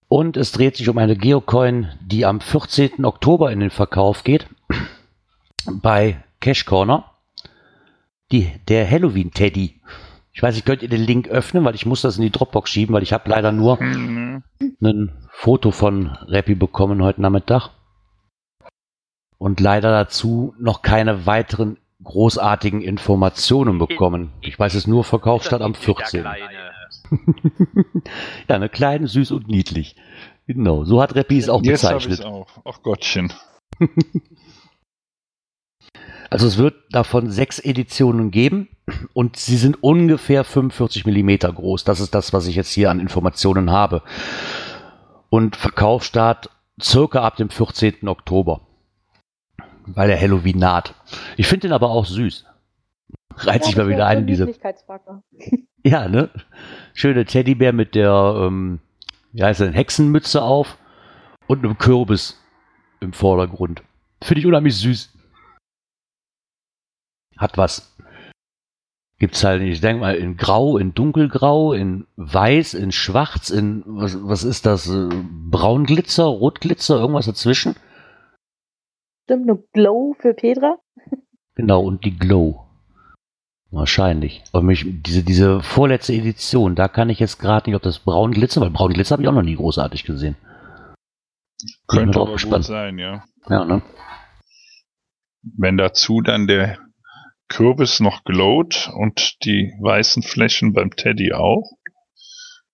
[0.09, 3.05] Und es dreht sich um eine Geocoin, die am 14.
[3.05, 4.47] Oktober in den Verkauf geht.
[5.67, 7.05] Bei Cash Corner.
[8.31, 9.81] Die, der Halloween Teddy.
[10.33, 12.71] Ich weiß nicht, könnt ihr den Link öffnen, weil ich muss das in die Dropbox
[12.71, 14.43] schieben, weil ich habe leider nur Mhm.
[14.83, 17.71] ein Foto von Rappi bekommen heute Nachmittag.
[19.43, 24.31] Und leider dazu noch keine weiteren großartigen Informationen bekommen.
[24.41, 26.25] Ich weiß es nur, verkauft statt am 14.
[28.49, 29.97] ja, eine kleine, süß und niedlich.
[30.47, 32.21] Genau, so hat Rappi es auch Jetzt bezeichnet.
[32.21, 32.47] es auch.
[32.65, 33.33] Ach Gottchen.
[36.31, 38.69] Also es wird davon sechs Editionen geben
[39.13, 41.85] und sie sind ungefähr 45 Millimeter groß.
[41.85, 44.03] Das ist das, was ich jetzt hier an Informationen habe.
[45.29, 46.49] Und Verkaufsstart
[46.81, 48.09] circa ab dem 14.
[48.09, 48.63] Oktober.
[49.87, 50.95] Weil der Halloween naht.
[51.37, 52.45] Ich finde den aber auch süß.
[53.37, 54.53] Reizt sich mal wieder ein, diese.
[55.85, 56.31] Ja, ne?
[56.95, 58.79] Schöne Teddybär mit der, ähm,
[59.33, 60.79] wie heißt denn, Hexenmütze auf
[61.49, 62.41] und einem Kürbis
[63.01, 63.83] im Vordergrund.
[64.23, 65.13] Finde ich unheimlich süß.
[67.37, 67.97] Hat was.
[69.19, 74.17] Gibt's halt, ich denke mal, in Grau, in Dunkelgrau, in Weiß, in Schwarz, in, was,
[74.23, 74.89] was ist das?
[74.89, 77.75] Braunglitzer, Rotglitzer, irgendwas dazwischen?
[79.25, 80.79] Stimmt, nur Glow für Petra.
[81.55, 82.67] Genau, und die Glow.
[83.71, 84.43] Wahrscheinlich.
[84.53, 88.61] Aber mich, diese, diese vorletzte Edition, da kann ich jetzt gerade nicht, ob das Braunglitzer,
[88.61, 90.37] weil Braunglitzer habe ich auch noch nie großartig gesehen.
[91.87, 92.65] Könnte aber gespannt.
[92.65, 93.25] gut sein, ja.
[93.49, 93.83] Ja, ne?
[95.43, 96.79] Wenn dazu dann der
[97.49, 101.71] Kürbis noch glowt und die weißen Flächen beim Teddy auch,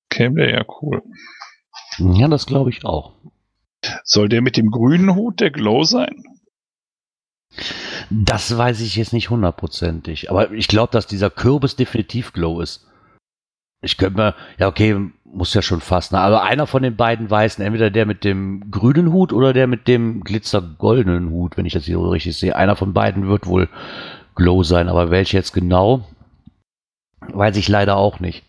[0.08, 1.02] käme der ja cool.
[1.98, 3.14] Ja, das glaube ich auch.
[4.04, 6.24] Soll der mit dem grünen Hut der Glow sein?
[8.10, 10.30] Das weiß ich jetzt nicht hundertprozentig.
[10.30, 12.86] Aber ich glaube, dass dieser Kürbis definitiv Glow ist.
[13.80, 16.12] Ich könnte mir, ja, okay, muss ja schon fast.
[16.12, 16.18] Ne?
[16.18, 19.86] Aber einer von den beiden Weißen, entweder der mit dem grünen Hut oder der mit
[19.86, 22.56] dem glitzergoldenen Hut, wenn ich das hier so richtig sehe.
[22.56, 23.68] Einer von beiden wird wohl
[24.34, 24.88] Glow sein.
[24.88, 26.08] Aber welche jetzt genau,
[27.20, 28.44] weiß ich leider auch nicht.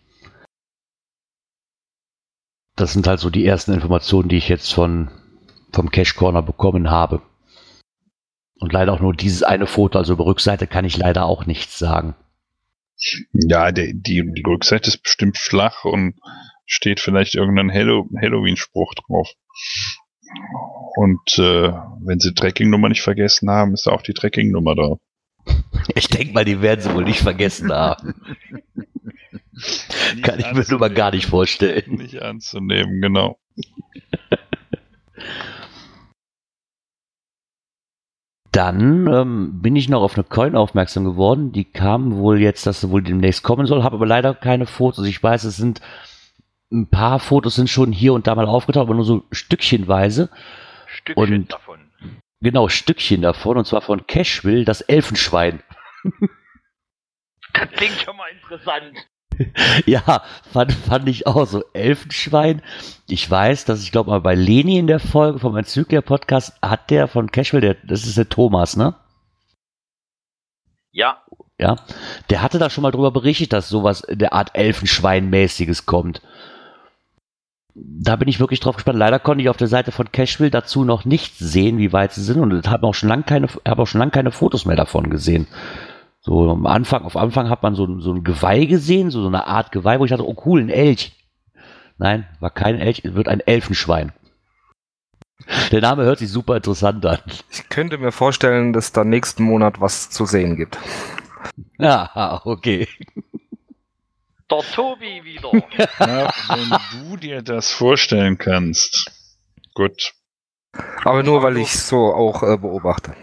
[2.75, 5.11] Das sind halt so die ersten Informationen, die ich jetzt von,
[5.73, 7.21] vom Cash Corner bekommen habe.
[8.69, 11.79] Und leider auch nur dieses eine Foto, also über Rückseite kann ich leider auch nichts
[11.79, 12.13] sagen.
[13.33, 16.19] Ja, die, die Rückseite ist bestimmt flach und
[16.67, 19.27] steht vielleicht irgendein Hallo Halloween-Spruch drauf.
[20.97, 21.71] Und äh,
[22.05, 24.99] wenn sie Tracking-Nummer nicht vergessen haben, ist auch die Tracking-Nummer drauf.
[25.95, 28.21] Ich denke mal, die werden sie wohl nicht vergessen haben.
[30.21, 31.95] Kann ich mir nun mal gar nicht vorstellen.
[31.95, 33.39] Nicht anzunehmen, genau.
[38.51, 41.51] Dann ähm, bin ich noch auf eine Coin aufmerksam geworden.
[41.51, 45.05] Die kam wohl jetzt, dass sie wohl demnächst kommen soll, habe aber leider keine Fotos.
[45.05, 45.81] Ich weiß, es sind
[46.71, 50.29] ein paar Fotos sind schon hier und da mal aufgetaucht, aber nur so stückchenweise.
[50.87, 51.79] Stückchen Und- davon.
[52.41, 55.61] Genau, Stückchen davon, und zwar von Cashville, das Elfenschwein.
[57.53, 58.95] Das klingt schon mal interessant.
[59.85, 61.63] Ja, fand, fand ich auch so.
[61.73, 62.61] Elfenschwein.
[63.07, 67.07] Ich weiß, dass ich glaube mal bei Leni in der Folge vom Enzyklia-Podcast hat der
[67.07, 68.95] von Cashville, der, das ist der Thomas, ne?
[70.91, 71.21] Ja,
[71.59, 71.77] Ja.
[72.29, 76.21] Der hatte da schon mal drüber berichtet, dass sowas in der Art Elfenschwein-mäßiges kommt.
[77.75, 78.97] Da bin ich wirklich drauf gespannt.
[78.99, 82.23] Leider konnte ich auf der Seite von Cashville dazu noch nicht sehen, wie weit sie
[82.23, 85.09] sind und habe auch schon lange keine, habe auch schon lange keine Fotos mehr davon
[85.09, 85.47] gesehen.
[86.29, 89.27] So am Anfang, auf Anfang hat man so, ein- so ein Geweih gesehen, so, so
[89.27, 91.11] eine Art Geweih, wo ich dachte, oh cool, ein Elch.
[91.97, 94.11] Nein, war kein Elch, es wird ein Elfenschwein.
[95.71, 97.17] Der Name hört sich super interessant an.
[97.49, 100.77] Ich könnte mir vorstellen, dass da nächsten Monat was zu sehen gibt.
[101.79, 102.87] Ja, okay.
[104.51, 105.51] der Tobi wieder.
[105.99, 109.11] Ja, wenn du dir das vorstellen kannst.
[109.73, 110.13] Gut.
[111.03, 113.15] Aber nur, weil ich so auch äh, beobachte.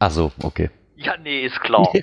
[0.00, 0.70] Ach so, okay.
[1.02, 1.90] Ja, nee, ist klar.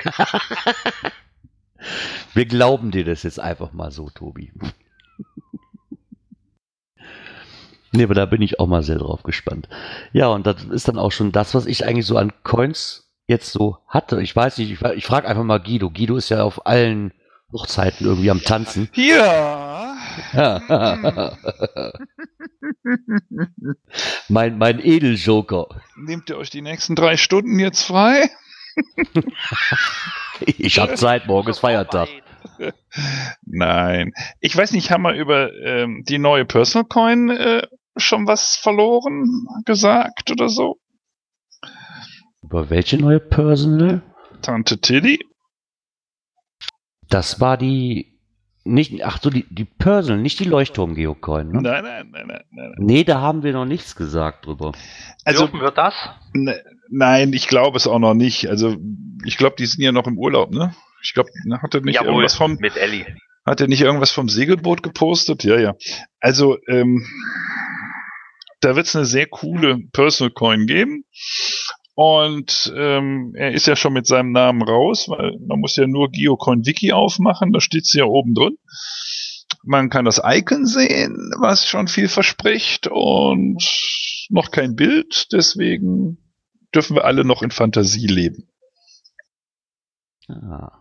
[2.33, 4.51] Wir glauben dir das jetzt einfach mal so, Tobi.
[7.91, 9.69] nee, aber da bin ich auch mal sehr drauf gespannt.
[10.13, 13.51] Ja, und das ist dann auch schon das, was ich eigentlich so an Coins jetzt
[13.51, 14.19] so hatte.
[14.21, 15.91] Ich weiß nicht, ich, ich frage einfach mal Guido.
[15.91, 17.13] Guido ist ja auf allen
[17.53, 18.89] Hochzeiten irgendwie am Tanzen.
[18.93, 19.95] Ja.
[24.27, 25.67] mein, mein Edeljoker.
[25.95, 28.31] Nehmt ihr euch die nächsten drei Stunden jetzt frei?
[30.39, 32.09] Ich hab Zeit, morgen ist Feiertag.
[33.43, 34.13] Nein.
[34.39, 39.47] Ich weiß nicht, haben wir über ähm, die neue Personal Coin äh, schon was verloren
[39.65, 40.77] gesagt oder so?
[42.43, 44.01] Über welche neue Personal?
[44.41, 45.19] Tante Tilly?
[47.09, 48.13] Das war die.
[48.63, 51.61] Nicht, ach so, die, die Personal, nicht die Leuchtturm-Geocoin, ne?
[51.61, 52.73] Nein, nein, nein, nein, nein.
[52.77, 54.73] Nee, da haben wir noch nichts gesagt drüber.
[55.23, 55.93] Also, Dürfen wir das?
[56.33, 58.47] ne, nein, ich glaube es auch noch nicht.
[58.47, 58.77] Also,
[59.25, 60.73] ich glaube, die sind ja noch im Urlaub, ne?
[61.03, 61.29] Ich glaube,
[61.61, 63.05] hatte nicht Jawohl, irgendwas vom, mit Ellie.
[63.45, 65.43] hat er nicht irgendwas vom Segelboot gepostet?
[65.43, 65.75] Ja, ja.
[66.19, 67.05] Also, ähm,
[68.61, 71.03] da wird es eine sehr coole Personal Coin geben.
[71.93, 76.11] Und ähm, er ist ja schon mit seinem Namen raus, weil man muss ja nur
[76.11, 78.57] Geocoin Wiki aufmachen, da steht sie ja oben drin.
[79.63, 83.63] Man kann das Icon sehen, was schon viel verspricht und
[84.29, 86.19] noch kein Bild, deswegen
[86.73, 88.47] dürfen wir alle noch in Fantasie leben.
[90.29, 90.71] Ah.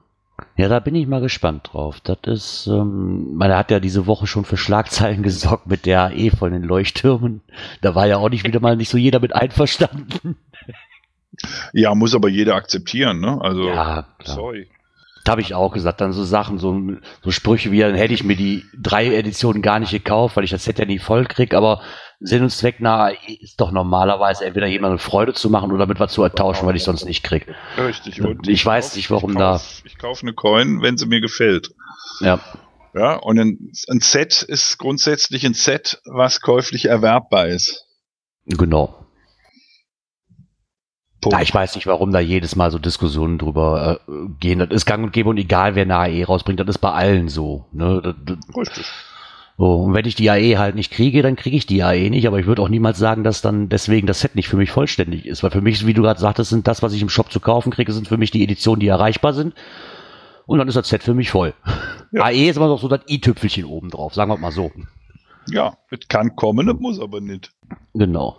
[0.57, 2.01] Ja, da bin ich mal gespannt drauf.
[2.01, 6.31] Das ist, ähm, man hat ja diese Woche schon für Schlagzeilen gesorgt mit der AE
[6.31, 7.43] von den Leuchttürmen.
[7.81, 10.37] Da war ja auch nicht wieder mal nicht so jeder mit einverstanden.
[11.75, 13.39] Ja, muss aber jeder akzeptieren, ne?
[13.43, 14.37] Also, Ja, klar.
[14.37, 14.71] sorry.
[15.25, 16.81] Da habe ich auch gesagt, dann so Sachen, so,
[17.23, 20.51] so Sprüche wie, dann hätte ich mir die drei Editionen gar nicht gekauft, weil ich
[20.51, 21.83] das Set ja nie voll krieg, aber
[22.21, 26.13] Sinn und Zweck nah ist doch normalerweise entweder jemandem Freude zu machen oder mit was
[26.13, 27.47] zu ertauschen, weil ich sonst nicht krieg.
[27.77, 28.21] Richtig.
[28.47, 31.71] Ich weiß nicht, warum ich da- kauf, Ich kaufe eine Coin, wenn sie mir gefällt.
[32.21, 32.41] Ja,
[32.95, 37.85] Ja, und ein, ein Set ist grundsätzlich ein Set, was käuflich erwerbbar ist.
[38.47, 39.03] genau.
[41.29, 44.61] Ja, ich weiß nicht, warum da jedes Mal so Diskussionen drüber äh, gehen.
[44.61, 47.29] Das ist gang und gäbe und egal, wer eine AE rausbringt, das ist bei allen
[47.29, 47.67] so.
[47.73, 48.01] Ne?
[48.01, 48.87] Das, das, Richtig.
[49.59, 49.83] So.
[49.83, 52.39] Und wenn ich die AE halt nicht kriege, dann kriege ich die AE nicht, aber
[52.39, 55.43] ich würde auch niemals sagen, dass dann deswegen das Set nicht für mich vollständig ist.
[55.43, 57.73] Weil für mich, wie du gerade sagtest, sind das, was ich im Shop zu kaufen
[57.73, 59.55] kriege, sind für mich die Editionen, die erreichbar sind.
[60.47, 61.55] Und dann ist das Set für mich voll.
[62.13, 62.27] Ja.
[62.27, 64.71] AE ist immer noch so das i-Tüpfelchen oben drauf, sagen wir mal so.
[65.51, 67.51] Ja, es kann kommen, es muss aber nicht.
[67.95, 68.37] Genau.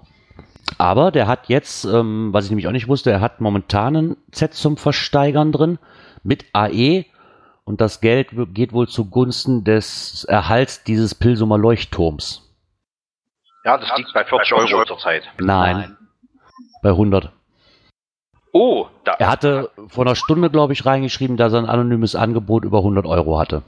[0.78, 4.18] Aber der hat jetzt, ähm, was ich nämlich auch nicht wusste, er hat momentan ein
[4.32, 5.80] Set zum Versteigern drin
[6.24, 7.06] mit AE
[7.68, 12.56] und das Geld geht wohl zugunsten des Erhalts dieses Pilsumer Leuchtturms.
[13.66, 15.24] Ja, das liegt bei 40 Euro zurzeit.
[15.38, 15.98] Nein,
[16.82, 17.30] bei 100.
[18.54, 19.16] Oh, da.
[19.20, 23.06] Er hatte vor einer Stunde, glaube ich, reingeschrieben, dass er ein anonymes Angebot über 100
[23.06, 23.64] Euro hatte.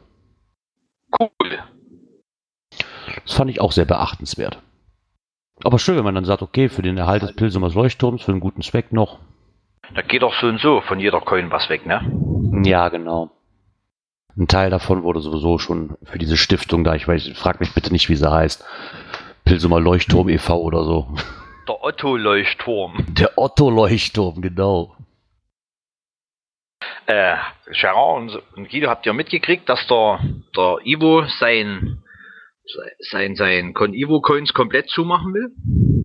[1.20, 1.60] Cool.
[3.26, 4.62] Das fand ich auch sehr beachtenswert.
[5.66, 8.40] Aber schön, wenn man dann sagt, okay, für den Erhalt des Pilsumers Leuchtturms, für einen
[8.40, 9.20] guten Zweck noch.
[9.94, 12.64] Da geht doch so und so von jeder Coin was weg, ne?
[12.64, 13.32] Ja, genau.
[14.40, 16.96] Ein Teil davon wurde sowieso schon für diese Stiftung da.
[16.96, 18.64] Ich weiß, frag mich bitte nicht, wie sie heißt.
[19.44, 20.62] Pilsumer Leuchtturm e.V.
[20.62, 21.14] oder so.
[21.68, 23.06] Der Otto-Leuchtturm.
[23.10, 24.96] Der Otto Leuchtturm, genau.
[27.06, 30.22] Äh, Gerard und, und Guido, habt ihr mitgekriegt, dass der,
[30.56, 32.02] der Ivo sein,
[33.12, 36.04] sein, sein Con Ivo Coins komplett zumachen will?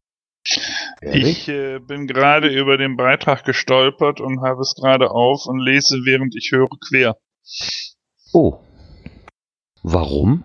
[1.00, 6.00] Ich äh, bin gerade über den Beitrag gestolpert und habe es gerade auf und lese,
[6.04, 7.16] während ich höre quer.
[8.34, 8.58] Oh.
[9.84, 10.44] Warum?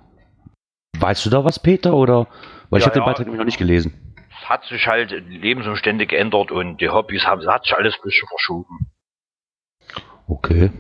[1.00, 1.96] Weißt du da was, Peter?
[1.96, 2.28] Oder?
[2.70, 3.06] Weil ich Ja, habe den ja.
[3.06, 4.16] Beitrag nämlich noch nicht gelesen.
[4.42, 8.02] Es hat sich halt die Lebensumstände geändert und die Hobbys haben, hat sich alles ein
[8.04, 8.92] bisschen verschoben.
[10.28, 10.72] Okay.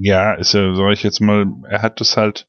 [0.00, 2.48] Ja, ist ja, sag ich jetzt mal, er hat das halt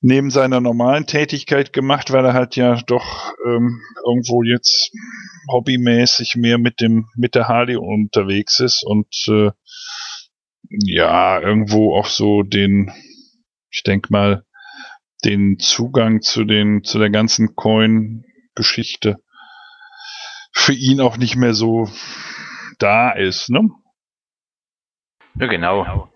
[0.00, 4.92] neben seiner normalen Tätigkeit gemacht, weil er halt ja doch ähm, irgendwo jetzt
[5.50, 9.50] hobbymäßig mehr mit dem mit der Harley unterwegs ist und äh,
[10.70, 12.92] ja irgendwo auch so den,
[13.70, 14.44] ich denk mal,
[15.24, 19.16] den Zugang zu den zu der ganzen Coin-Geschichte
[20.52, 21.88] für ihn auch nicht mehr so
[22.78, 23.70] da ist, ne?
[25.34, 26.08] Ja, genau.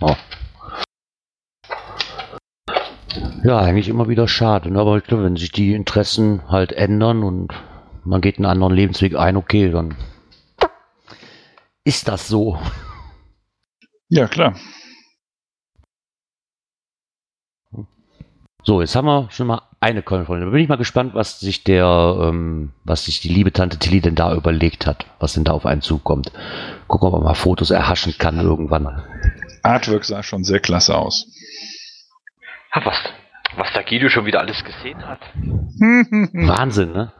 [0.00, 0.16] Oh.
[3.44, 4.70] Ja, eigentlich immer wieder schade.
[4.70, 4.80] Ne?
[4.80, 7.54] Aber ich glaube, wenn sich die Interessen halt ändern und
[8.04, 9.96] man geht einen anderen Lebensweg ein, okay, dann
[11.84, 12.58] ist das so.
[14.08, 14.54] Ja, klar.
[18.64, 20.48] So, jetzt haben wir schon mal eine Coin-Freundin.
[20.48, 24.00] Da bin ich mal gespannt, was sich der, ähm, was sich die liebe Tante Tilly
[24.00, 26.32] denn da überlegt hat, was denn da auf einen zukommt.
[26.86, 29.02] Gucken, ob man mal Fotos erhaschen kann irgendwann.
[29.62, 31.26] Artwork sah schon sehr klasse aus.
[32.74, 32.96] Ha, Was,
[33.56, 35.20] was der Guido schon wieder alles gesehen hat.
[35.38, 37.12] Wahnsinn, ne?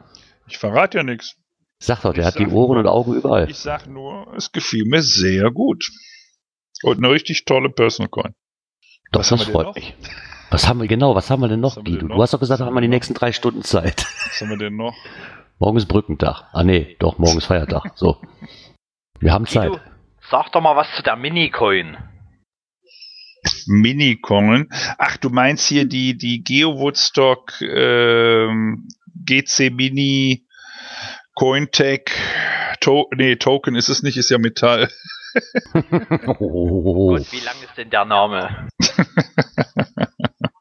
[0.47, 1.35] Ich verrate ja nichts.
[1.79, 3.49] Sag doch, der Ich hat die Ohren und Augen überall.
[3.49, 5.89] Ich sag nur, es gefiel mir sehr gut.
[6.83, 8.33] Und eine richtig tolle Personal Coin.
[9.11, 9.93] Doch, was das freut mich.
[10.51, 11.13] Was haben wir genau?
[11.15, 11.99] Was haben wir denn noch, Was haben wir Guido?
[12.01, 12.21] denn Du noch?
[12.23, 14.05] hast doch gesagt, haben wir die nächsten drei Stunden Zeit.
[14.25, 14.95] Was haben wir denn noch?
[15.59, 16.43] Morgen ist Brückentag.
[16.53, 17.91] Ah nee, doch, morgen ist Feiertag.
[17.95, 18.21] So.
[19.19, 19.69] Wir haben Zeit.
[19.71, 19.81] Guido,
[20.31, 21.97] sag doch mal was zu der Mini-Coin.
[23.67, 24.69] Mini-Coin.
[24.97, 28.87] Ach, du meinst hier die, die Geo Woodstock ähm,
[29.25, 30.45] GC Mini
[31.35, 32.09] Cointech
[32.81, 34.89] to nee, Token ist es nicht, ist ja Metall.
[36.39, 37.13] Oh.
[37.13, 38.67] Und wie lang ist denn der Name?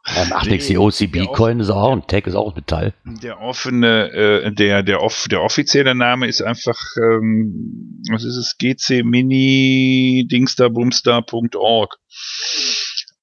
[0.05, 2.93] Ach, Nee, nix, die OCB-Coin ist auch ein Tag, ist auch ein Metall.
[3.05, 8.57] Der offene, äh, der, der, off, der offizielle Name ist einfach, ähm, was ist es,
[8.59, 11.97] GC Mini Dingsterbumster.org.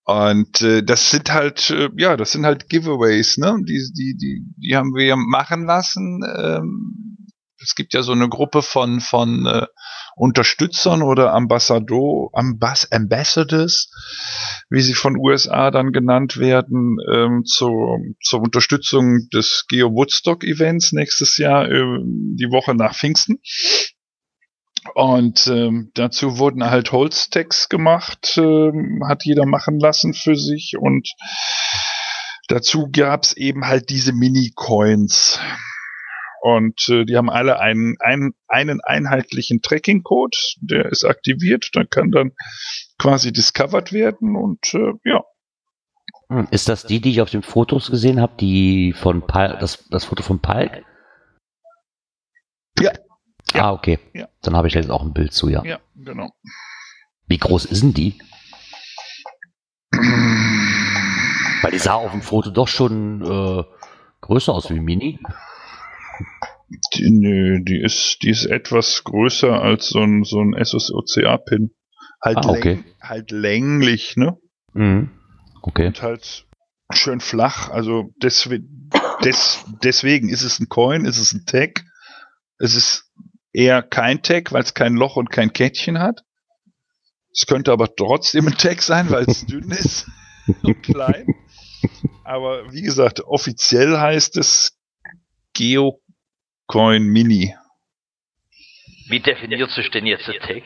[0.06, 3.58] Und äh, das sind halt, äh, ja, das sind halt Giveaways, ne?
[3.68, 6.22] Die, die, die, die haben wir machen lassen.
[6.38, 7.15] Ähm,
[7.66, 9.66] es gibt ja so eine Gruppe von, von äh,
[10.16, 13.90] Unterstützern oder Ambassador, Ambass Ambassadors,
[14.70, 20.94] wie sie von USA dann genannt werden, ähm, zur, zur Unterstützung des Geo Woodstock Events
[20.94, 23.40] nächstes Jahr, äh, die Woche nach Pfingsten.
[24.94, 31.10] Und ähm, dazu wurden halt Holztext gemacht, ähm, hat jeder machen lassen für sich und
[32.48, 35.40] dazu gab's eben halt diese Mini-Coins.
[36.46, 42.12] Und äh, die haben alle einen, einen, einen einheitlichen Tracking-Code, der ist aktiviert, der kann
[42.12, 42.34] dann
[43.00, 45.24] quasi discovered werden und äh, ja,
[46.30, 49.88] Hm, Ist das die, die ich auf den Fotos gesehen habe, die von Pal das,
[49.90, 50.84] das Foto von Palk?
[52.80, 52.92] Ja.
[53.54, 53.64] Ja.
[53.64, 53.98] Ah, okay.
[54.14, 54.28] Ja.
[54.44, 55.64] Dann habe ich jetzt auch ein Bild zu, ja.
[55.64, 56.32] ja, genau.
[57.26, 58.20] Wie groß ist denn die?
[59.92, 63.64] Weil die sah auf dem Foto doch schon äh,
[64.22, 65.20] größer aus wie Mini.
[66.94, 71.72] Die, nö, die ist, die ist etwas größer als so ein, so ein SOCA-Pin.
[72.22, 72.84] Halt, Ah, okay.
[73.02, 74.38] halt länglich, ne?
[74.74, 75.12] Mhm.
[75.62, 75.88] Okay.
[75.88, 76.46] Und halt
[76.92, 77.70] schön flach.
[77.70, 78.90] Also deswegen,
[79.24, 81.84] des, deswegen ist es ein Coin, ist es ein Tag.
[82.58, 83.12] Es ist
[83.54, 86.22] eher kein Tag, weil es kein Loch und kein Kettchen hat.
[87.32, 90.08] Es könnte aber trotzdem ein Tag sein, weil es dünn ist
[90.64, 91.28] und klein.
[92.24, 94.78] Aber wie gesagt, offiziell heißt es
[96.68, 97.56] GeoCoin Mini.
[99.08, 100.64] Wie definiert sich denn jetzt der Tag?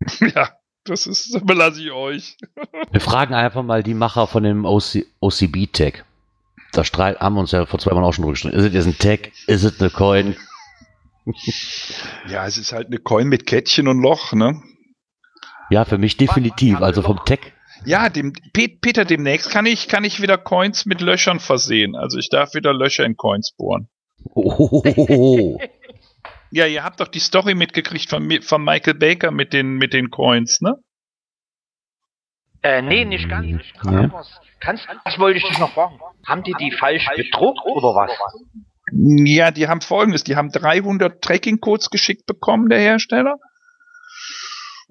[0.34, 0.50] Ja,
[0.82, 2.36] das ist, das belasse ich euch.
[2.90, 6.04] Wir fragen einfach mal die Macher von dem OC, OCB-Tag.
[6.72, 8.56] Da streit, haben wir uns ja vor zwei Wochen auch schon drüber gestritten.
[8.58, 9.30] Ist es jetzt ein Tag?
[9.46, 10.36] Ist es eine Coin?
[12.26, 14.60] Ja, es ist halt eine Coin mit Kettchen und Loch, ne?
[15.70, 16.80] Ja, für mich definitiv.
[16.80, 17.52] Also vom Tag.
[17.84, 21.94] Ja, dem, Pet, Peter, demnächst kann ich, kann ich wieder Coins mit Löchern versehen.
[21.94, 23.88] Also ich darf wieder Löcher in Coins bohren.
[24.34, 25.58] Oh,
[26.50, 30.10] Ja, ihr habt doch die Story mitgekriegt von, von Michael Baker mit den, mit den
[30.10, 30.74] Coins, ne?
[32.62, 33.46] Äh, nee, nicht ganz.
[33.46, 34.12] Nicht ganz.
[34.12, 34.26] Ja.
[34.60, 35.98] Kannst, was wollte ich dich noch fragen?
[36.26, 38.10] Haben die die falsch bedruckt oder was?
[38.92, 43.38] Ja, die haben folgendes, die haben 300 Tracking-Codes geschickt bekommen, der Hersteller.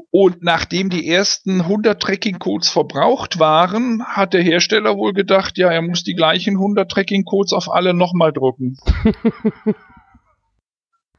[0.09, 5.81] Und nachdem die ersten 100 Tracking-Codes verbraucht waren, hat der Hersteller wohl gedacht, ja, er
[5.81, 8.77] muss die gleichen 100 Tracking-Codes auf alle nochmal drucken.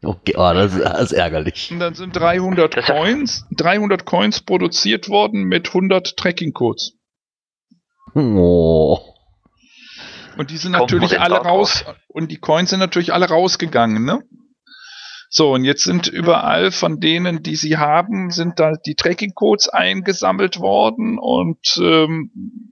[0.05, 1.71] Okay, oh, das, ist, das ist ärgerlich.
[1.71, 6.95] Und dann sind 300 Das ist ja- Coins, 300 Coins produziert worden mit 100 Tracking-Codes.
[8.15, 8.99] Oh.
[10.37, 14.25] Und die sind Kommt natürlich alle raus, und die Coins sind natürlich alle rausgegangen, ne?
[15.35, 20.61] So, und jetzt sind überall von denen, die sie haben, sind da die Tracking-Codes eingesammelt
[20.61, 22.71] worden und ähm,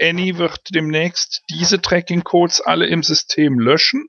[0.00, 4.08] Annie wird demnächst diese Tracking-Codes alle im System löschen,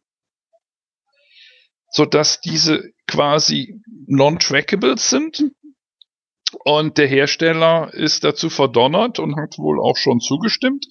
[1.90, 5.52] sodass diese quasi non-trackable sind.
[6.64, 10.86] Und der Hersteller ist dazu verdonnert und hat wohl auch schon zugestimmt,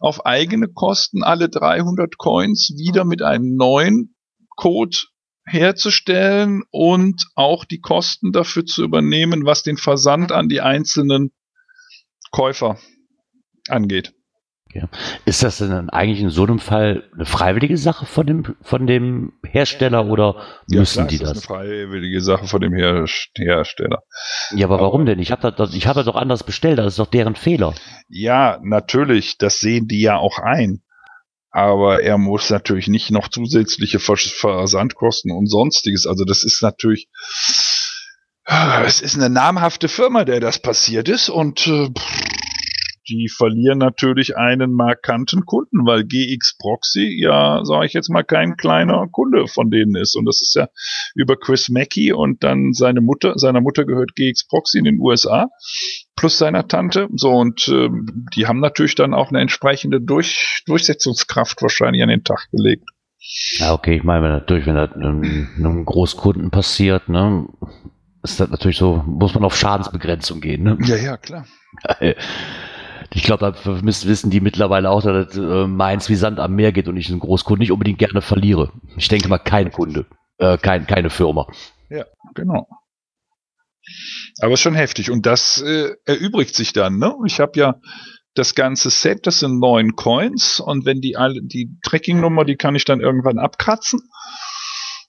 [0.00, 4.14] auf eigene Kosten alle 300 Coins wieder mit einem neuen
[4.56, 4.98] Code
[5.46, 11.30] herzustellen und auch die Kosten dafür zu übernehmen, was den Versand an die einzelnen
[12.30, 12.78] Käufer
[13.68, 14.12] angeht.
[15.24, 19.32] Ist das denn eigentlich in so einem Fall eine freiwillige Sache von dem, von dem
[19.42, 21.30] Hersteller oder müssen klar, die ist das?
[21.30, 24.02] eine freiwillige Sache von dem Her Hersteller.
[24.54, 25.18] Ja, aber warum denn?
[25.18, 27.74] Ich habe das, ich habe das doch anders bestellt, das ist doch deren Fehler.
[28.08, 30.82] Ja, natürlich, das sehen die ja auch ein.
[31.56, 36.06] Aber er muss natürlich nicht noch zusätzliche Vers Versandkosten und sonstiges.
[36.06, 37.08] Also das ist natürlich,
[38.84, 42.25] es ist eine namhafte Firma, der das passiert ist und äh, pff,
[43.08, 48.56] die verlieren natürlich einen markanten Kunden, weil GX Proxy ja, sage ich jetzt mal, kein
[48.56, 50.16] kleiner Kunde von denen ist.
[50.16, 50.68] Und das ist ja
[51.14, 55.48] über Chris Mackey und dann seine Mutter, seiner Mutter gehört GX Proxy in den USA
[56.16, 57.08] plus seiner Tante.
[57.14, 62.24] So, und ähm, die haben natürlich dann auch eine entsprechende Durch Durchsetzungskraft wahrscheinlich an den
[62.24, 62.88] Tag gelegt.
[63.58, 67.46] Ja, okay, ich meine, wenn natürlich, wenn das einem, einem Großkunden passiert, ne,
[68.22, 70.78] ist das natürlich so, muss man auf Schadensbegrenzung gehen, ne?
[70.82, 71.46] Ja, ja, klar.
[73.14, 76.54] Ich glaube, da müssen, wissen die mittlerweile auch, dass das, äh, meins wie Sand am
[76.54, 78.72] Meer geht und ich einen Großkunden nicht unbedingt gerne verliere.
[78.96, 80.06] Ich denke mal, kein Kunde,
[80.38, 81.46] äh, kein, keine Firma.
[82.34, 82.68] Genau.
[84.40, 85.10] Aber ist schon heftig.
[85.10, 87.14] Und das äh, erübrigt sich dann, ne?
[87.26, 87.80] Ich habe ja
[88.34, 92.74] das ganze Set, das sind neun Coins und wenn die alle, die Tracking-Nummer, die kann
[92.74, 94.00] ich dann irgendwann abkratzen.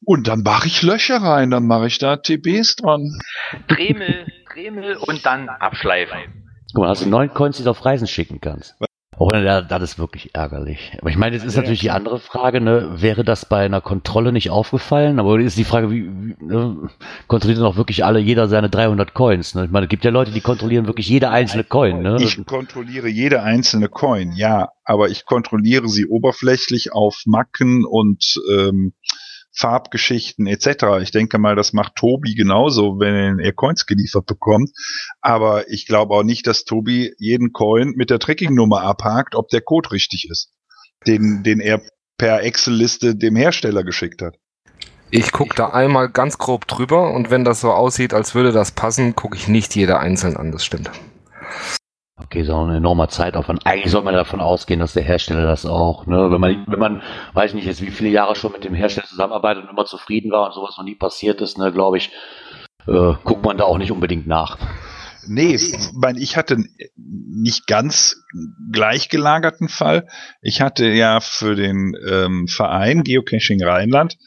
[0.06, 3.20] Und dann mache ich Löcher rein, dann mache ich da TBs dran.
[3.68, 6.37] Dremel, Dremel und dann abschleifen.
[6.74, 8.76] Guck mal, hast du neun Coins, die du auf Reisen schicken kannst.
[9.20, 10.96] Oh, ja, das ist wirklich ärgerlich.
[11.02, 11.98] Aber ich meine, jetzt ist Ja, natürlich die klar.
[11.98, 15.20] andere Frage, ne, wäre das bei einer Kontrolle nicht aufgefallen?
[15.20, 16.90] Aber ist die Frage, wie, wie ne,
[17.26, 19.56] kontrollieren auch wirklich alle, jeder seine 300 Coins?
[19.56, 19.66] Ne?
[19.66, 22.04] Ich meine, es gibt ja Leute, die kontrollieren wirklich jede einzelne Coin.
[22.04, 22.18] Ne?
[22.20, 28.94] Ich kontrolliere jede einzelne Coin, ja, aber ich kontrolliere sie oberflächlich auf Macken und ähm,
[29.58, 31.02] Farbgeschichten etc.
[31.02, 34.70] Ich denke mal, das macht Tobi genauso, wenn er Coins geliefert bekommt.
[35.22, 39.62] Aber ich glaube auch nicht, dass Tobi jeden Coin mit der Tracking-Nummer abhakt, ob der
[39.62, 40.54] Code richtig ist,
[41.08, 41.82] den, den er
[42.18, 44.36] per Excel-Liste dem Hersteller geschickt hat.
[45.10, 48.72] Ich gucke da einmal ganz grob drüber und wenn das so aussieht, als würde das
[48.72, 50.92] passen, gucke ich nicht jeder einzeln an, das stimmt.
[52.20, 53.66] Okay, so ein enormer Zeitaufwand.
[53.66, 56.32] Eigentlich soll man davon ausgehen, dass der Hersteller das auch, ne?
[56.32, 57.04] Wenn man, wenn man,
[57.34, 60.32] weiß ich nicht jetzt, wie viele Jahre schon mit dem Hersteller zusammenarbeitet und immer zufrieden
[60.32, 62.12] war und sowas noch nie passiert ist, ne, glaube ich,
[62.88, 64.58] äh, guckt man da auch nicht unbedingt nach.
[65.30, 66.58] Nee, ich meine, ich hatte
[66.96, 68.24] nicht ganz
[68.72, 70.08] gleichgelagerten Fall.
[70.42, 74.18] Ich hatte ja für den ähm, Verein Geocaching Rheinland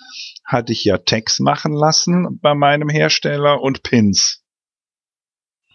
[0.45, 4.40] hatte ich ja Tags machen lassen bei meinem Hersteller und Pins.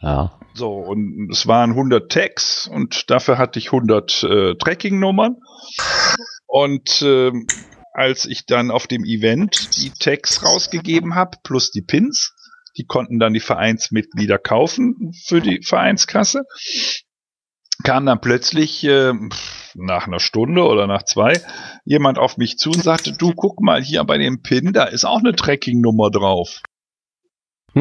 [0.05, 0.39] Ja.
[0.53, 5.37] So, und es waren 100 Tags und dafür hatte ich 100 äh, Tracking-Nummern.
[6.45, 7.47] Und ähm,
[7.91, 12.35] als ich dann auf dem Event die Tags rausgegeben habe, plus die Pins,
[12.77, 16.43] die konnten dann die Vereinsmitglieder kaufen für die Vereinskasse,
[17.83, 19.11] kam dann plötzlich äh,
[19.73, 21.41] nach einer Stunde oder nach zwei
[21.83, 25.03] jemand auf mich zu und sagte, du guck mal hier bei dem Pin, da ist
[25.03, 26.61] auch eine Tracking-Nummer drauf.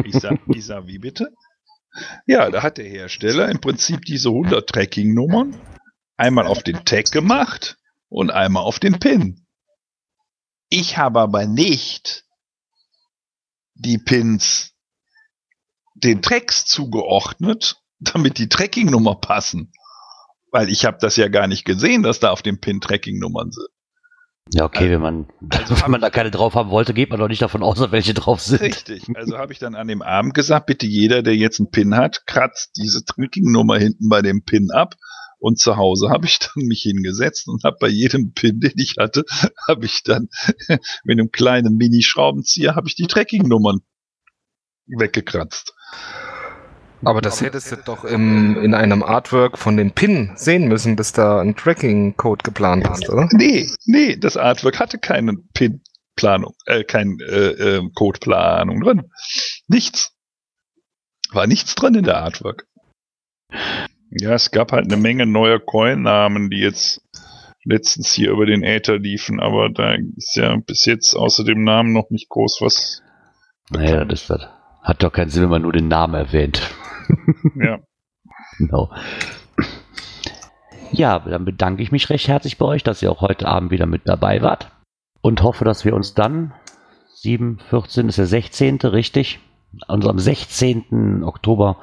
[0.03, 1.29] Ich sag, ich sag, wie bitte?
[2.25, 5.59] Ja, da hat der Hersteller im Prinzip diese 100 Tracking-Nummern
[6.17, 7.77] einmal auf den Tag gemacht
[8.09, 9.45] und einmal auf den Pin.
[10.69, 12.25] Ich habe aber nicht
[13.75, 14.73] die Pins
[15.93, 19.71] den Tracks zugeordnet, damit die Tracking-Nummer passen.
[20.51, 23.67] Weil ich habe das ja gar nicht gesehen, dass da auf dem Pin Tracking-Nummern sind.
[24.53, 27.41] Ja, okay, wenn man, wenn man da keine drauf haben wollte, geht man doch nicht
[27.41, 28.61] davon aus, dass welche drauf sind.
[28.61, 29.05] Richtig.
[29.15, 32.25] Also habe ich dann an dem Abend gesagt, bitte jeder, der jetzt einen Pin hat,
[32.27, 34.95] kratzt diese Tracking-Nummer hinten bei dem Pin ab.
[35.39, 38.95] Und zu Hause habe ich dann mich hingesetzt und habe bei jedem Pin, den ich
[38.99, 39.25] hatte,
[39.67, 40.29] habe ich dann
[41.03, 43.81] mit einem kleinen Mini-Schraubenzieher habe ich die Tracking-Nummern
[44.87, 45.73] weggekratzt.
[47.05, 51.11] Aber das hättest du doch im, in einem Artwork von dem Pin sehen müssen, bis
[51.11, 53.29] da ein Tracking-Code geplant ist, oder?
[53.31, 59.11] Nee, nee, das Artwork hatte keine Pin-Planung, äh, kein äh, äh, Code-Planung drin.
[59.67, 60.13] Nichts.
[61.31, 62.65] War nichts drin in der Artwork.
[64.09, 67.01] Ja, es gab halt eine Menge neuer Coin-Namen, die jetzt
[67.63, 71.93] letztens hier über den Äther liefen, aber da ist ja bis jetzt außer dem Namen
[71.93, 73.01] noch nicht groß was.
[73.69, 74.49] Naja, das wird,
[74.81, 76.61] hat doch keinen Sinn, wenn man nur den Namen erwähnt.
[77.55, 77.79] Ja.
[78.57, 78.89] Genau.
[80.91, 83.85] Ja, dann bedanke ich mich recht herzlich bei euch, dass ihr auch heute Abend wieder
[83.85, 84.71] mit dabei wart
[85.21, 86.53] und hoffe, dass wir uns dann
[87.15, 88.77] 7, 14 ist der 16.
[88.77, 89.39] richtig,
[89.87, 91.23] also am 16.
[91.23, 91.77] Oktober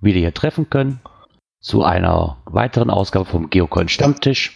[0.00, 1.00] wieder hier treffen können
[1.60, 4.54] zu einer weiteren Ausgabe vom Geocoin Stammtisch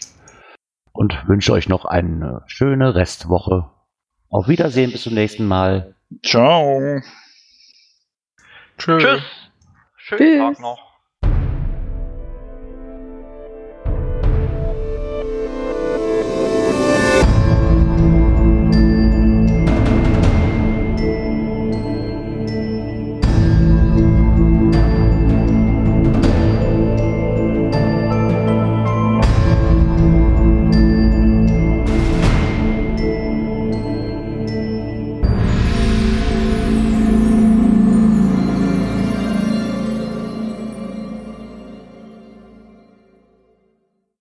[0.92, 3.70] und wünsche euch noch eine schöne Restwoche.
[4.28, 5.94] Auf Wiedersehen, bis zum nächsten Mal.
[6.24, 7.00] Ciao.
[8.78, 8.98] Tschö.
[8.98, 9.41] Tschüss.
[10.12, 10.38] Schönen Tschüss.
[10.38, 10.91] Tag noch.